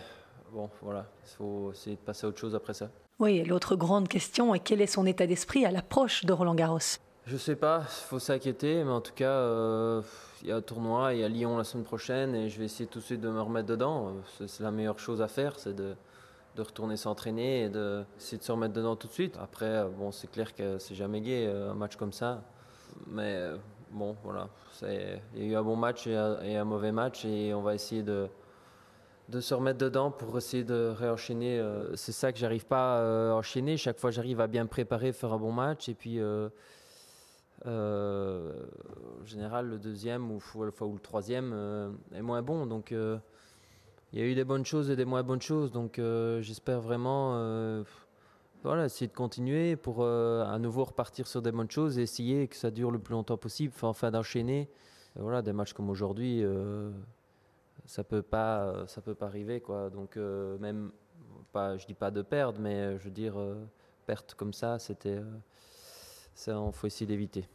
bon, 0.53 0.69
voilà, 0.83 1.07
il 1.25 1.31
faut 1.37 1.73
essayer 1.73 1.97
de 1.97 2.01
passer 2.03 2.27
à 2.27 2.29
autre 2.29 2.39
chose 2.39 2.55
après 2.55 2.75
ça. 2.75 2.91
Oui, 3.21 3.44
l'autre 3.44 3.76
grande 3.76 4.09
question 4.09 4.56
est 4.56 4.59
quel 4.59 4.80
est 4.80 4.88
son 4.88 5.06
état 5.06 5.28
d'esprit 5.28 5.64
à 5.64 5.71
l'approche 5.71 6.25
de 6.25 6.33
Roland 6.33 6.56
Garros? 6.56 6.99
Je 7.26 7.37
sais 7.37 7.54
pas, 7.54 7.83
il 7.85 8.09
faut 8.09 8.18
s'inquiéter, 8.18 8.83
mais 8.83 8.90
en 8.90 9.00
tout 9.00 9.14
cas, 9.14 9.30
euh, 9.30 10.02
il 10.42 10.49
y 10.49 10.52
a 10.52 10.56
un 10.56 10.61
tournoi, 10.61 11.14
il 11.14 11.21
y 11.21 11.25
a 11.25 11.28
Lyon 11.28 11.56
la 11.56 11.62
semaine 11.62 11.85
prochaine, 11.85 12.35
et 12.35 12.50
je 12.50 12.59
vais 12.59 12.64
essayer 12.64 12.88
tout 12.88 12.99
de 12.99 13.04
suite 13.04 13.21
de 13.21 13.30
me 13.30 13.40
remettre 13.40 13.68
dedans. 13.68 14.16
C'est 14.49 14.64
la 14.64 14.73
meilleure 14.73 14.99
chose 14.99 15.23
à 15.23 15.28
faire, 15.28 15.61
c'est 15.61 15.76
de, 15.76 15.94
retourner 16.59 16.97
s'entraîner 16.97 17.62
et 17.62 17.68
de, 17.68 18.02
de 18.02 18.42
se 18.42 18.50
remettre 18.50 18.75
dedans 18.75 18.97
tout 18.97 19.06
de 19.06 19.12
suite. 19.12 19.38
Après, 19.40 19.85
bon, 19.97 20.11
c'est 20.11 20.28
clair 20.28 20.52
que 20.52 20.80
c'est 20.80 20.97
jamais 20.97 21.21
gai 21.21 21.47
un 21.47 21.75
match 21.75 21.94
comme 21.94 22.12
ça, 22.12 22.42
mais 23.06 23.49
bon, 23.92 24.16
voilà, 24.25 24.49
il 24.83 24.88
y 25.37 25.42
a 25.42 25.52
eu 25.52 25.54
un 25.54 25.62
bon 25.62 25.76
match 25.76 26.09
et 26.09 26.56
un 26.56 26.64
mauvais 26.64 26.92
match, 26.92 27.25
et 27.25 27.54
on 27.54 27.62
va 27.62 27.76
essayer 27.76 28.02
de 28.02 28.28
de 29.28 29.40
se 29.40 29.54
remettre 29.54 29.78
dedans 29.78 30.11
pour 30.11 30.37
essayer 30.37 30.64
de 30.64 30.93
réenchaîner. 30.97 31.62
C'est 31.95 32.12
ça 32.12 32.33
que 32.33 32.38
j'arrive 32.38 32.66
pas 32.66 33.31
à 33.31 33.35
enchaîner. 33.35 33.76
Chaque 33.76 33.99
fois, 33.99 34.11
j'arrive 34.11 34.40
à 34.40 34.47
bien 34.47 34.66
préparer, 34.66 35.12
faire 35.12 35.33
un 35.33 35.38
bon 35.38 35.52
match. 35.52 35.88
Et 35.88 35.95
puis, 35.95 36.21
euh, 36.21 36.49
euh, 37.66 38.52
en 39.23 39.25
général, 39.25 39.69
le 39.69 39.78
deuxième 39.78 40.31
ou, 40.31 40.40
le 40.62 40.99
troisième 40.99 41.52
euh, 41.54 41.90
est 42.14 42.23
moins 42.23 42.43
bon. 42.43 42.66
Donc, 42.66 42.90
il 42.90 44.19
y 44.19 44.23
a 44.23 44.25
eu 44.25 44.35
des 44.35 44.45
bonnes 44.45 44.64
choses 44.64 44.90
et 44.90 44.97
des 44.97 45.04
moins 45.04 45.23
bonnes 45.23 45.43
choses. 45.43 45.73
Donc, 45.73 46.00
j'espère 46.40 46.81
vraiment 46.81 47.83
voilà, 48.62 48.87
essayer 48.87 49.09
de 49.09 49.12
continuer 49.12 49.76
pour 49.76 50.07
à 50.07 50.59
nouveau 50.59 50.85
repartir 50.85 51.26
sur 51.26 51.43
des 51.43 51.52
bonnes 51.52 51.71
choses 51.71 51.99
et 51.99 52.02
essayer 52.02 52.49
que 52.49 52.57
ça 52.57 52.71
dure 52.71 52.90
le 52.90 52.99
plus 52.99 53.12
longtemps 53.12 53.38
possible, 53.38 53.73
enfin 53.83 54.11
d'enchaîner. 54.11 54.69
Voilà, 55.16 55.43
des 55.43 55.52
matchs 55.52 55.73
comme 55.73 55.90
aujourd'hui 55.90 56.45
ça 57.85 58.05
peut 58.05 58.23
pas 58.23 58.87
ça 58.87 59.00
peut 59.00 59.14
pas 59.14 59.26
arriver 59.26 59.61
quoi. 59.61 59.91
Donc 59.91 60.17
euh, 60.17 60.59
même 60.59 60.93
pas 61.53 61.76
je 61.76 61.87
dis 61.87 61.95
pas 61.95 62.11
de 62.11 62.23
perdre 62.23 62.61
mais 62.61 62.99
je 62.99 63.05
veux 63.05 63.11
dire 63.11 63.38
euh, 63.38 63.64
perte 64.07 64.35
comme 64.35 64.53
ça 64.53 64.79
c'était 64.79 65.19
euh, 65.19 65.38
ça 66.35 66.61
faut 66.73 66.87
essayer 66.87 67.07
d'éviter 67.07 67.49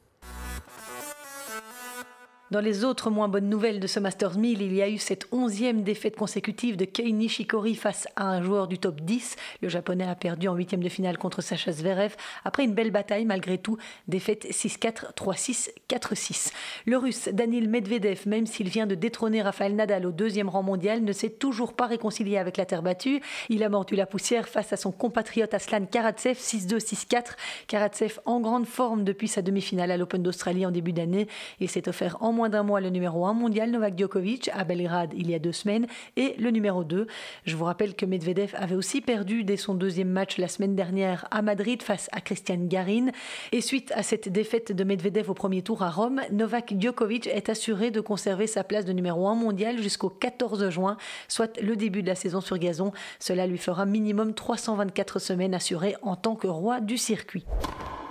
dans 2.51 2.61
les 2.61 2.83
autres 2.83 3.11
moins 3.11 3.27
bonnes 3.27 3.49
nouvelles 3.49 3.79
de 3.79 3.85
ce 3.85 3.99
Masters 3.99 4.37
1000, 4.37 4.61
il 4.63 4.73
y 4.73 4.81
a 4.81 4.89
eu 4.89 4.97
cette 4.97 5.27
onzième 5.31 5.83
défaite 5.83 6.15
consécutive 6.15 6.77
de 6.77 6.85
Kei 6.85 7.13
Nishikori 7.13 7.75
face 7.75 8.07
à 8.15 8.25
un 8.25 8.41
joueur 8.41 8.67
du 8.67 8.79
top 8.79 9.01
10. 9.01 9.35
Le 9.61 9.69
japonais 9.69 10.07
a 10.07 10.15
perdu 10.15 10.47
en 10.47 10.55
huitième 10.55 10.81
de 10.81 10.89
finale 10.89 11.19
contre 11.19 11.41
Sacha 11.41 11.71
Zverev 11.71 12.15
après 12.43 12.63
une 12.63 12.73
belle 12.73 12.89
bataille 12.89 13.25
malgré 13.25 13.59
tout. 13.59 13.77
Défaite 14.07 14.45
6-4, 14.45 15.13
3-6, 15.13 15.69
4-6. 15.89 16.51
Le 16.87 16.97
russe 16.97 17.29
Danil 17.31 17.69
Medvedev, 17.69 18.21
même 18.25 18.47
s'il 18.47 18.69
vient 18.69 18.87
de 18.87 18.95
détrôner 18.95 19.43
Rafael 19.43 19.75
Nadal 19.75 20.07
au 20.07 20.11
deuxième 20.11 20.49
rang 20.49 20.63
mondial, 20.63 21.03
ne 21.03 21.11
s'est 21.11 21.29
toujours 21.29 21.73
pas 21.73 21.85
réconcilié 21.85 22.37
avec 22.37 22.57
la 22.57 22.65
terre 22.65 22.81
battue. 22.81 23.21
Il 23.49 23.63
a 23.63 23.69
mordu 23.69 23.95
la 23.95 24.07
poussière 24.07 24.47
face 24.47 24.73
à 24.73 24.77
son 24.77 24.91
compatriote 24.91 25.53
Aslan 25.53 25.85
Karatsev 25.85 26.33
6-2, 26.33 26.79
6-4. 26.79 27.23
Karatsev 27.67 28.19
en 28.25 28.39
grande 28.39 28.65
forme 28.65 29.03
depuis 29.03 29.27
sa 29.27 29.43
demi-finale 29.43 29.91
à 29.91 29.97
l'Open 29.97 30.23
d'Australie 30.23 30.65
en 30.65 30.71
début 30.71 30.93
d'année. 30.93 31.27
Il 31.59 31.69
s'est 31.69 31.87
offert 31.87 32.17
en 32.21 32.38
moins 32.39 32.47
d'un 32.47 32.63
mois 32.63 32.79
le 32.79 32.89
numéro 32.89 33.25
1 33.25 33.33
mondial 33.33 33.69
Novak 33.69 33.99
Djokovic 33.99 34.49
à 34.53 34.63
Belgrade 34.63 35.11
il 35.13 35.29
y 35.29 35.35
a 35.35 35.39
deux 35.39 35.51
semaines 35.51 35.87
et 36.15 36.35
le 36.39 36.51
numéro 36.51 36.85
2. 36.85 37.05
Je 37.43 37.55
vous 37.57 37.65
rappelle 37.65 37.95
que 37.95 38.05
Medvedev 38.05 38.55
avait 38.55 38.75
aussi 38.75 39.01
perdu 39.01 39.43
dès 39.43 39.57
son 39.57 39.73
deuxième 39.73 40.07
match 40.07 40.37
la 40.37 40.47
semaine 40.47 40.73
dernière 40.73 41.27
à 41.31 41.41
Madrid 41.41 41.83
face 41.83 42.07
à 42.13 42.21
Christian 42.21 42.59
Garin. 42.61 43.07
Et 43.51 43.59
suite 43.59 43.91
à 43.93 44.03
cette 44.03 44.29
défaite 44.29 44.71
de 44.71 44.83
Medvedev 44.85 45.29
au 45.29 45.33
premier 45.33 45.63
tour 45.63 45.83
à 45.83 45.89
Rome, 45.89 46.21
Novak 46.31 46.75
Djokovic 46.79 47.27
est 47.27 47.49
assuré 47.49 47.91
de 47.91 47.99
conserver 47.99 48.47
sa 48.47 48.63
place 48.63 48.85
de 48.85 48.93
numéro 48.93 49.27
1 49.27 49.35
mondial 49.35 49.77
jusqu'au 49.77 50.07
14 50.07 50.69
juin, 50.69 50.95
soit 51.27 51.59
le 51.61 51.75
début 51.75 52.03
de 52.03 52.07
la 52.07 52.15
saison 52.15 52.39
sur 52.39 52.57
gazon. 52.57 52.93
Cela 53.19 53.47
lui 53.47 53.57
fera 53.57 53.85
minimum 53.85 54.33
324 54.33 55.19
semaines 55.19 55.53
assurées 55.53 55.97
en 56.03 56.15
tant 56.15 56.37
que 56.37 56.47
roi 56.47 56.79
du 56.79 56.97
circuit. 56.97 57.43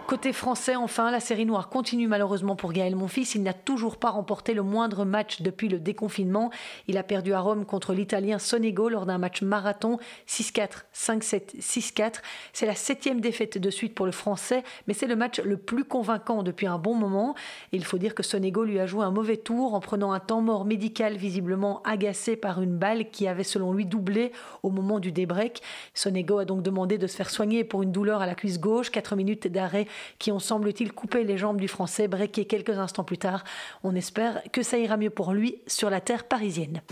Côté 0.09 0.33
français, 0.33 0.75
enfin, 0.75 1.11
la 1.11 1.21
série 1.21 1.45
noire 1.45 1.69
continue 1.69 2.09
malheureusement 2.09 2.57
pour 2.57 2.73
Gaël 2.73 2.97
Monfils. 2.97 3.35
Il 3.35 3.43
n'a 3.43 3.53
toujours 3.53 3.99
pas 3.99 4.09
remporté 4.09 4.55
le 4.55 4.63
moindre 4.63 5.05
match 5.05 5.43
depuis 5.43 5.69
le 5.69 5.79
déconfinement. 5.79 6.51
Il 6.87 6.97
a 6.97 7.03
perdu 7.03 7.35
à 7.35 7.41
Rome 7.41 7.67
contre 7.67 7.93
l'Italien 7.93 8.39
Sonego 8.39 8.89
lors 8.89 9.05
d'un 9.05 9.19
match 9.19 9.43
marathon 9.43 9.99
6-4, 10.27 10.85
5-7, 10.95 11.61
6-4. 11.61 12.23
C'est 12.55 12.65
la 12.65 12.75
septième 12.75 13.21
défaite 13.21 13.59
de 13.59 13.69
suite 13.69 13.95
pour 13.95 14.07
le 14.07 14.13
français, 14.13 14.65
mais 14.87 14.95
c'est 14.95 15.07
le 15.07 15.15
match 15.15 15.41
le 15.41 15.59
plus 15.59 15.85
convaincant 15.85 16.43
depuis 16.43 16.67
un 16.67 16.79
bon 16.79 16.95
moment. 16.95 17.35
Il 17.73 17.85
faut 17.85 17.99
dire 17.99 18.15
que 18.15 18.23
Sonego 18.23 18.65
lui 18.65 18.81
a 18.81 18.87
joué 18.87 19.05
un 19.05 19.11
mauvais 19.11 19.37
tour 19.37 19.75
en 19.75 19.81
prenant 19.81 20.13
un 20.13 20.21
temps 20.21 20.41
mort 20.41 20.65
médical 20.65 21.19
visiblement 21.19 21.83
agacé 21.83 22.35
par 22.35 22.63
une 22.63 22.79
balle 22.79 23.11
qui 23.11 23.29
avait 23.29 23.45
selon 23.45 23.75
lui 23.75 23.85
doublé 23.85 24.33
au 24.63 24.71
moment 24.71 25.01
du 25.01 25.13
débreak. 25.13 25.61
Sonego 25.93 26.39
a 26.39 26.47
donc 26.47 26.63
demandé 26.63 26.97
de 26.97 27.07
se 27.07 27.15
faire 27.15 27.29
soigner 27.29 27.63
pour 27.63 27.83
une 27.83 27.93
douleur 27.93 28.23
à 28.23 28.27
la 28.27 28.35
cuisse 28.35 28.59
gauche, 28.59 28.91
4 28.91 29.15
minutes 29.15 29.49
d'arrêt 29.49 29.87
qui 30.19 30.33
ont 30.33 30.39
semble-t-il 30.39 30.93
coupé 30.93 31.25
les 31.25 31.39
jambes 31.39 31.61
du 31.61 31.69
Français, 31.69 32.09
breaké 32.09 32.45
quelques 32.45 32.79
instants 32.79 33.05
plus 33.05 33.19
tard. 33.19 33.45
On 33.85 33.95
espère 33.95 34.43
que 34.53 34.63
ça 34.63 34.79
ira 34.79 34.97
mieux 34.97 35.11
pour 35.11 35.33
lui 35.33 35.61
sur 35.67 35.91
la 35.91 36.01
terre 36.01 36.25
parisienne. 36.25 36.83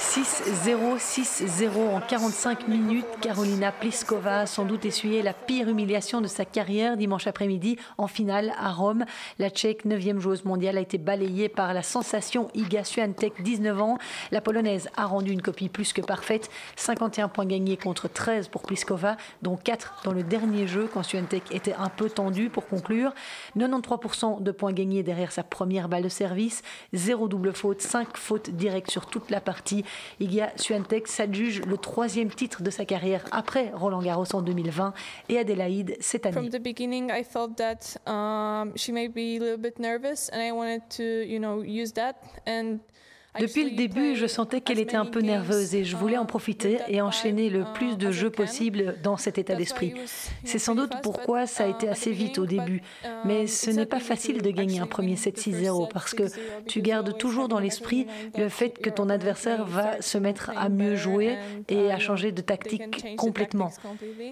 6-0, 0.00 0.98
6-0 0.98 1.94
en 1.94 2.00
45 2.00 2.66
minutes. 2.66 3.06
Carolina 3.20 3.70
Pliskova 3.70 4.40
a 4.40 4.46
sans 4.46 4.64
doute 4.64 4.84
essuyé 4.84 5.22
la 5.22 5.34
pire 5.34 5.68
humiliation 5.68 6.20
de 6.20 6.26
sa 6.26 6.44
carrière 6.44 6.96
dimanche 6.96 7.28
après-midi 7.28 7.78
en 7.96 8.08
finale 8.08 8.52
à 8.58 8.72
Rome. 8.72 9.04
La 9.38 9.50
Tchèque, 9.50 9.86
9e 9.86 10.18
joueuse 10.18 10.44
mondiale, 10.44 10.76
a 10.76 10.80
été 10.80 10.98
balayée 10.98 11.48
par 11.48 11.74
la 11.74 11.82
sensation 11.84 12.48
Iga 12.54 12.82
Swiatek, 12.82 13.40
19 13.40 13.80
ans. 13.80 13.98
La 14.32 14.40
Polonaise 14.40 14.88
a 14.96 15.06
rendu 15.06 15.30
une 15.30 15.42
copie 15.42 15.68
plus 15.68 15.92
que 15.92 16.02
parfaite. 16.02 16.50
51 16.74 17.28
points 17.28 17.46
gagnés 17.46 17.76
contre 17.76 18.08
13 18.08 18.48
pour 18.48 18.62
Pliskova, 18.62 19.16
dont 19.42 19.56
4 19.56 20.02
dans 20.04 20.12
le 20.12 20.24
dernier 20.24 20.66
jeu 20.66 20.90
quand 20.92 21.04
Swiatek 21.04 21.54
était 21.54 21.74
un 21.74 21.88
peu 21.88 22.10
tendu 22.10 22.50
pour 22.50 22.66
conclure. 22.66 23.14
93% 23.56 24.42
de 24.42 24.50
points 24.50 24.72
gagnés 24.72 25.04
derrière 25.04 25.30
sa 25.30 25.44
première 25.44 25.88
balle 25.88 26.02
de 26.02 26.08
service. 26.08 26.62
Zéro 26.92 27.28
double 27.28 27.52
faute, 27.52 27.80
5 27.80 28.16
fautes 28.16 28.50
directes 28.50 28.90
sur 28.90 29.06
toute 29.06 29.30
la 29.30 29.40
partie. 29.40 29.84
Iga 30.20 30.52
Swiatek 30.56 31.08
s'adjuge 31.08 31.62
le 31.62 31.76
troisième 31.76 32.30
titre 32.30 32.62
de 32.62 32.70
sa 32.70 32.84
carrière 32.84 33.24
après 33.30 33.70
Roland 33.74 34.02
Garros 34.02 34.34
en 34.34 34.42
2020 34.42 34.94
et 35.28 35.38
Adélaïde 35.38 35.96
cette 36.00 36.26
année. 36.26 36.34
From 36.34 36.50
the 36.50 36.62
beginning, 36.62 37.10
I 37.10 37.22
felt 37.22 37.56
that 37.56 37.96
um, 38.06 38.72
she 38.76 38.90
may 38.90 39.08
be 39.08 39.36
a 39.36 39.40
little 39.40 39.58
bit 39.58 39.78
nervous, 39.78 40.28
and 40.32 40.40
I 40.40 40.52
wanted 40.52 40.82
to, 40.96 41.02
you 41.02 41.38
know, 41.38 41.62
use 41.62 41.92
that. 41.92 42.14
And 42.46 42.78
Depuis 43.40 43.64
le 43.64 43.70
début, 43.72 44.14
je 44.14 44.26
sentais 44.26 44.60
qu'elle 44.60 44.78
était 44.78 44.96
un 44.96 45.06
peu 45.06 45.20
nerveuse 45.20 45.74
et 45.74 45.84
je 45.84 45.96
voulais 45.96 46.16
en 46.16 46.24
profiter 46.24 46.78
et 46.88 47.00
enchaîner 47.00 47.50
le 47.50 47.64
plus 47.74 47.98
de 47.98 48.12
jeux 48.12 48.30
possible 48.30 48.96
dans 49.02 49.16
cet 49.16 49.38
état 49.38 49.56
d'esprit. 49.56 49.94
C'est 50.44 50.60
sans 50.60 50.76
doute 50.76 50.92
pourquoi 51.02 51.46
ça 51.46 51.64
a 51.64 51.66
été 51.66 51.88
assez 51.88 52.12
vite 52.12 52.38
au 52.38 52.46
début. 52.46 52.82
Mais 53.24 53.48
ce 53.48 53.70
n'est 53.70 53.86
pas 53.86 53.98
facile 53.98 54.40
de 54.40 54.50
gagner 54.50 54.78
un 54.78 54.86
premier 54.86 55.16
7-6-0 55.16 55.88
parce 55.92 56.14
que 56.14 56.24
tu 56.66 56.80
gardes 56.80 57.16
toujours 57.18 57.48
dans 57.48 57.58
l'esprit 57.58 58.06
le 58.38 58.48
fait 58.48 58.78
que 58.78 58.90
ton 58.90 59.08
adversaire 59.08 59.64
va 59.64 60.00
se 60.00 60.16
mettre 60.16 60.52
à 60.56 60.68
mieux 60.68 60.94
jouer 60.94 61.36
et 61.68 61.90
à 61.90 61.98
changer 61.98 62.30
de 62.30 62.40
tactique 62.40 63.16
complètement. 63.16 63.70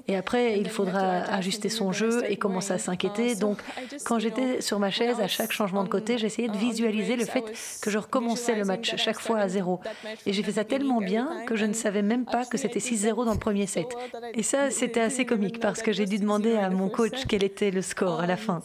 Et 0.07 0.15
après, 0.15 0.61
il 0.61 0.69
faudra 0.69 1.23
ajuster 1.35 1.71
son 1.71 1.91
jeu 1.91 2.23
et 2.29 2.37
commencer 2.37 2.73
à 2.73 2.79
s'inquiéter. 2.79 3.35
Donc, 3.35 3.59
quand 4.05 4.21
j'étais 4.21 4.61
sur 4.61 4.79
ma 4.79 4.91
chaise, 4.91 5.19
à 5.21 5.27
chaque 5.27 5.51
changement 5.51 5.83
de 5.83 5.89
côté, 5.89 6.19
j'essayais 6.19 6.49
de 6.49 6.57
visualiser 6.57 7.17
le 7.17 7.25
fait 7.25 7.53
que 7.81 7.91
je 7.91 7.99
recommençais 7.99 8.55
le 8.55 8.65
match 8.65 8.92
chaque 8.97 9.19
fois 9.19 9.39
à 9.39 9.49
zéro. 9.49 9.81
Et 10.27 10.33
j'ai 10.33 10.43
fait 10.43 10.53
ça 10.53 10.65
tellement 10.65 11.01
bien 11.01 11.45
que 11.47 11.57
je 11.57 11.65
ne 11.65 11.73
savais 11.73 12.03
même 12.03 12.25
pas 12.25 12.45
que 12.45 12.59
c'était 12.59 12.79
6-0 12.79 13.25
dans 13.25 13.33
le 13.33 13.39
premier 13.39 13.67
set. 13.67 13.87
Et 14.35 14.43
ça, 14.43 14.71
c'était 14.71 15.01
assez 15.01 15.27
comique 15.27 15.61
parce 15.61 15.83
que 15.83 15.93
j'ai 15.93 16.07
dû 16.07 16.19
demander 16.19 16.57
à 16.57 16.71
mon 16.71 16.89
coach 16.89 17.27
quel 17.29 17.45
était 17.45 17.71
le 17.71 17.83
score 17.83 18.21
à 18.21 18.27
la 18.27 18.37
fin. 18.37 18.61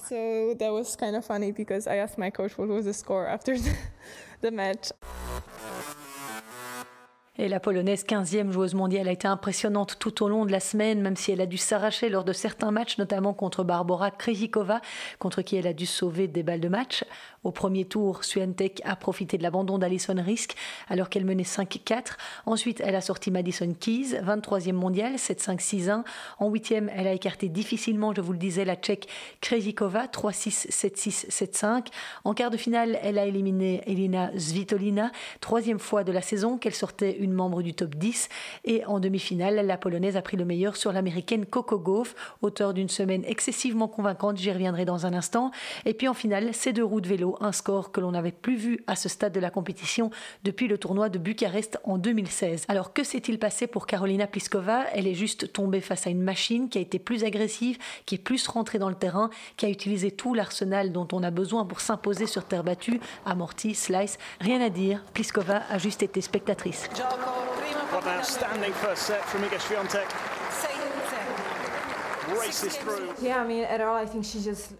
Et 7.39 7.47
la 7.47 7.59
Polonaise, 7.59 8.03
15e 8.03 8.51
joueuse 8.51 8.73
mondiale, 8.73 9.07
a 9.07 9.11
été 9.11 9.27
impressionnante 9.27 9.97
tout 9.99 10.23
au 10.23 10.27
long 10.27 10.45
de 10.45 10.51
la 10.51 10.59
semaine, 10.59 11.01
même 11.01 11.15
si 11.15 11.31
elle 11.31 11.41
a 11.41 11.45
dû 11.45 11.57
s'arracher 11.57 12.09
lors 12.09 12.23
de 12.23 12.33
certains 12.33 12.71
matchs, 12.71 12.97
notamment 12.97 13.35
contre 13.35 13.63
Barbara 13.63 14.09
Krejcikova, 14.09 14.81
contre 15.19 15.43
qui 15.43 15.55
elle 15.55 15.67
a 15.67 15.73
dû 15.73 15.85
sauver 15.85 16.27
des 16.27 16.41
balles 16.41 16.61
de 16.61 16.67
match. 16.67 17.05
Au 17.47 17.51
premier 17.51 17.85
tour, 17.85 18.25
Swiatek 18.25 18.81
a 18.83 18.97
profité 18.97 19.37
de 19.37 19.43
l'abandon 19.43 19.77
d'Alison 19.77 20.21
Risk 20.21 20.57
alors 20.89 21.07
qu'elle 21.07 21.23
menait 21.23 21.43
5-4. 21.43 22.17
Ensuite, 22.45 22.81
elle 22.83 22.93
a 22.93 22.99
sorti 22.99 23.31
Madison 23.31 23.73
Keys, 23.73 24.19
23e 24.21 24.73
mondiale, 24.73 25.15
7-5-6-1. 25.15 26.03
En 26.39 26.51
8e, 26.51 26.89
elle 26.93 27.07
a 27.07 27.13
écarté 27.13 27.47
difficilement, 27.47 28.13
je 28.13 28.19
vous 28.19 28.33
le 28.33 28.37
disais, 28.37 28.65
la 28.65 28.75
Tchèque 28.75 29.07
Krejcikova, 29.39 30.07
3-6, 30.07 30.71
7-6, 30.71 31.29
7-5. 31.29 31.85
En 32.25 32.33
quart 32.33 32.49
de 32.49 32.57
finale, 32.57 32.99
elle 33.01 33.17
a 33.17 33.25
éliminé 33.25 33.81
Elina 33.87 34.29
Svitolina, 34.37 35.13
troisième 35.39 35.79
fois 35.79 36.03
de 36.03 36.11
la 36.11 36.21
saison 36.21 36.57
qu'elle 36.57 36.75
sortait 36.75 37.15
une 37.17 37.31
membre 37.31 37.61
du 37.61 37.73
top 37.73 37.95
10. 37.95 38.27
Et 38.65 38.83
en 38.83 38.99
demi-finale, 38.99 39.65
la 39.65 39.77
Polonaise 39.77 40.17
a 40.17 40.21
pris 40.21 40.35
le 40.35 40.43
meilleur 40.43 40.75
sur 40.75 40.91
l'américaine 40.91 41.45
Coco 41.45 41.79
Gauff, 41.79 42.13
auteur 42.41 42.73
d'une 42.73 42.89
semaine 42.89 43.23
excessivement 43.25 43.87
convaincante, 43.87 44.35
j'y 44.35 44.51
reviendrai 44.51 44.83
dans 44.83 45.05
un 45.05 45.13
instant. 45.13 45.51
Et 45.85 45.93
puis 45.93 46.09
en 46.09 46.13
finale, 46.13 46.53
ces 46.53 46.73
deux 46.73 46.83
roues 46.83 46.99
de 46.99 47.07
vélo 47.07 47.36
un 47.41 47.51
score 47.51 47.91
que 47.91 47.99
l'on 47.99 48.11
n'avait 48.11 48.31
plus 48.31 48.55
vu 48.55 48.83
à 48.87 48.95
ce 48.95 49.09
stade 49.09 49.33
de 49.33 49.39
la 49.39 49.49
compétition 49.49 50.11
depuis 50.43 50.67
le 50.67 50.77
tournoi 50.77 51.09
de 51.09 51.17
Bucarest 51.17 51.79
en 51.83 51.97
2016. 51.97 52.65
Alors 52.67 52.93
que 52.93 53.03
s'est-il 53.03 53.39
passé 53.39 53.67
pour 53.67 53.87
Carolina 53.87 54.27
Pliskova? 54.27 54.85
Elle 54.93 55.07
est 55.07 55.13
juste 55.13 55.53
tombée 55.53 55.81
face 55.81 56.07
à 56.07 56.09
une 56.09 56.21
machine 56.21 56.69
qui 56.69 56.77
a 56.77 56.81
été 56.81 56.99
plus 56.99 57.23
agressive, 57.23 57.77
qui 58.05 58.15
est 58.15 58.19
plus 58.19 58.47
rentrée 58.47 58.79
dans 58.79 58.89
le 58.89 58.95
terrain, 58.95 59.29
qui 59.57 59.65
a 59.65 59.69
utilisé 59.69 60.11
tout 60.11 60.33
l'arsenal 60.33 60.91
dont 60.91 61.07
on 61.11 61.23
a 61.23 61.31
besoin 61.31 61.65
pour 61.65 61.79
s'imposer 61.79 62.27
sur 62.27 62.45
terre 62.45 62.63
battue, 62.63 62.99
amorti, 63.25 63.75
slice, 63.75 64.17
rien 64.39 64.61
à 64.61 64.69
dire, 64.69 65.03
Pliskova 65.13 65.61
a 65.69 65.77
juste 65.77 66.03
été 66.03 66.21
spectatrice. 66.21 66.89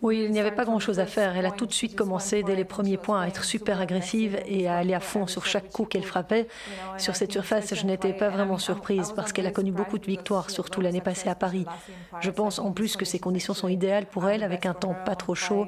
Oui, 0.01 0.24
il 0.24 0.32
n'y 0.32 0.39
avait 0.39 0.51
pas 0.51 0.66
grand-chose 0.66 1.00
à 1.00 1.06
faire. 1.06 1.36
Elle 1.38 1.46
a 1.46 1.51
tout 1.51 1.66
de 1.66 1.74
suite 1.74 1.96
commencé 1.96 2.44
dès 2.44 2.56
les 2.56 2.66
premiers 2.66 2.98
points 2.98 3.22
à 3.22 3.27
être 3.27 3.44
super 3.44 3.80
agressive 3.80 4.38
et 4.46 4.68
à 4.68 4.77
aller 4.77 4.94
à 4.94 5.00
fond 5.00 5.27
sur 5.27 5.46
chaque 5.46 5.72
coup 5.72 5.86
qu'elle 5.86 6.04
frappait. 6.04 6.48
Sur 6.98 7.16
cette 7.16 7.32
surface, 7.32 7.74
je 7.74 7.86
n'étais 7.86 8.13
pas 8.13 8.30
vraiment 8.30 8.58
surprise 8.58 9.13
parce 9.16 9.32
qu'elle 9.32 9.48
a 9.48 9.51
connu 9.51 9.72
beaucoup 9.72 9.98
de 9.98 10.06
victoires, 10.06 10.50
surtout 10.50 10.82
l'année 10.82 11.01
passée 11.01 11.30
à 11.30 11.36
Paris. 11.36 11.66
Je 12.20 12.32
pense 12.32 12.60
en 12.60 12.72
plus 12.72 12.98
que 12.98 13.06
ces 13.06 13.20
conditions 13.20 13.54
sont 13.54 13.68
idéales 13.68 14.06
pour 14.06 14.27
elle 14.30 14.44
avec 14.44 14.66
un 14.66 14.74
temps 14.74 14.96
pas 15.06 15.16
trop 15.16 15.36
chaud 15.36 15.68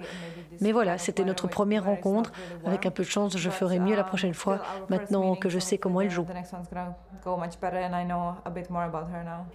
mais 0.62 0.72
voilà, 0.72 0.98
c'était 0.98 1.24
notre 1.24 1.48
première 1.48 1.86
rencontre. 1.86 2.32
Avec 2.66 2.86
un 2.86 2.92
peu 2.92 3.04
de 3.04 3.10
chance, 3.10 3.38
je 3.38 3.50
ferai 3.50 3.80
mieux 3.80 3.96
la 3.96 4.04
prochaine 4.04 4.34
fois, 4.34 4.60
maintenant 4.90 5.36
que 5.36 5.50
je 5.50 5.60
sais 5.60 5.78
comment 5.78 6.02
elle 6.02 6.10
joue. 6.10 6.26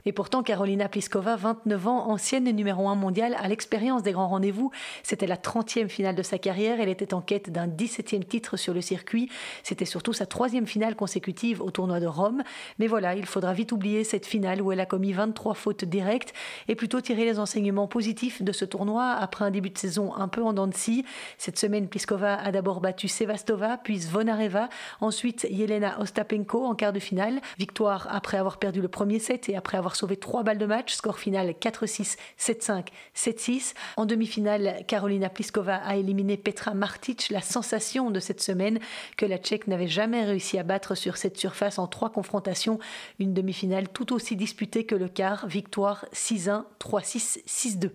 Et 0.04 0.12
pourtant, 0.12 0.42
Carolina 0.42 0.88
Pliskova, 0.88 1.36
29 1.36 1.88
ans, 1.88 2.10
ancienne 2.10 2.44
numéro 2.44 2.88
1 2.88 2.94
mondiale, 2.94 3.36
a 3.38 3.48
l'expérience 3.48 4.02
des 4.02 4.12
grands 4.12 4.28
rendez-vous. 4.28 4.70
C'était 5.02 5.26
la 5.26 5.36
30e 5.36 5.88
finale 5.88 6.14
de 6.14 6.22
sa 6.22 6.38
carrière. 6.38 6.80
Elle 6.80 6.88
était 6.88 7.14
en 7.14 7.20
quête 7.20 7.50
d'un 7.50 7.66
17e 7.66 8.24
titre 8.24 8.56
sur 8.56 8.74
le 8.74 8.80
circuit. 8.80 9.30
C'était 9.62 9.84
surtout 9.84 10.12
sa 10.12 10.26
troisième 10.26 10.66
finale 10.66 10.94
consécutive 10.94 11.62
au 11.62 11.70
tournoi 11.70 12.00
de 12.00 12.06
Rome. 12.06 12.42
Mais 12.78 12.86
voilà, 12.86 13.14
il 13.14 13.26
faudra 13.26 13.52
vite 13.52 13.72
oublier 13.72 14.04
cette 14.04 14.26
finale 14.26 14.62
où 14.62 14.72
elle 14.72 14.80
a 14.80 14.86
commis 14.86 15.12
23 15.12 15.54
fautes 15.54 15.84
directes 15.84 16.34
et 16.68 16.74
plutôt 16.74 17.00
tirer 17.00 17.24
les 17.24 17.38
enseignements 17.38 17.88
positifs 17.88 18.42
de 18.42 18.52
ce 18.52 18.64
tournoi 18.64 19.10
après 19.12 19.44
un 19.44 19.50
début 19.50 19.70
de 19.70 19.78
saison 19.78 20.14
un 20.14 20.28
peu 20.28 20.42
en 20.42 20.52
dents 20.52 20.66
de 20.66 20.74
scie 20.74 20.93
cette 21.38 21.58
semaine, 21.58 21.88
Pliskova 21.88 22.34
a 22.34 22.52
d'abord 22.52 22.80
battu 22.80 23.08
Sevastova, 23.08 23.78
puis 23.78 23.98
Zvonareva, 23.98 24.68
ensuite 25.00 25.46
Yelena 25.50 26.00
Ostapenko 26.00 26.64
en 26.64 26.74
quart 26.74 26.92
de 26.92 27.00
finale. 27.00 27.40
Victoire 27.58 28.06
après 28.10 28.36
avoir 28.36 28.58
perdu 28.58 28.80
le 28.80 28.88
premier 28.88 29.18
set 29.18 29.48
et 29.48 29.56
après 29.56 29.78
avoir 29.78 29.96
sauvé 29.96 30.16
trois 30.16 30.42
balles 30.42 30.58
de 30.58 30.66
match. 30.66 30.94
Score 30.94 31.18
final 31.18 31.50
4-6, 31.50 32.16
7-5, 32.38 32.86
7-6. 33.16 33.74
En 33.96 34.06
demi-finale, 34.06 34.84
Carolina 34.86 35.28
Pliskova 35.28 35.76
a 35.76 35.96
éliminé 35.96 36.36
Petra 36.36 36.74
Martic, 36.74 37.30
la 37.30 37.40
sensation 37.40 38.10
de 38.10 38.20
cette 38.20 38.42
semaine 38.42 38.78
que 39.16 39.26
la 39.26 39.38
Tchèque 39.38 39.66
n'avait 39.66 39.88
jamais 39.88 40.24
réussi 40.24 40.58
à 40.58 40.62
battre 40.62 40.94
sur 40.94 41.16
cette 41.16 41.38
surface 41.38 41.78
en 41.78 41.86
trois 41.86 42.10
confrontations. 42.10 42.78
Une 43.18 43.34
demi-finale 43.34 43.88
tout 43.88 44.12
aussi 44.12 44.36
disputée 44.36 44.84
que 44.84 44.94
le 44.94 45.08
quart. 45.08 45.46
Victoire 45.46 46.06
6-1, 46.12 46.64
3-6, 46.80 47.44
6-2. 47.46 47.90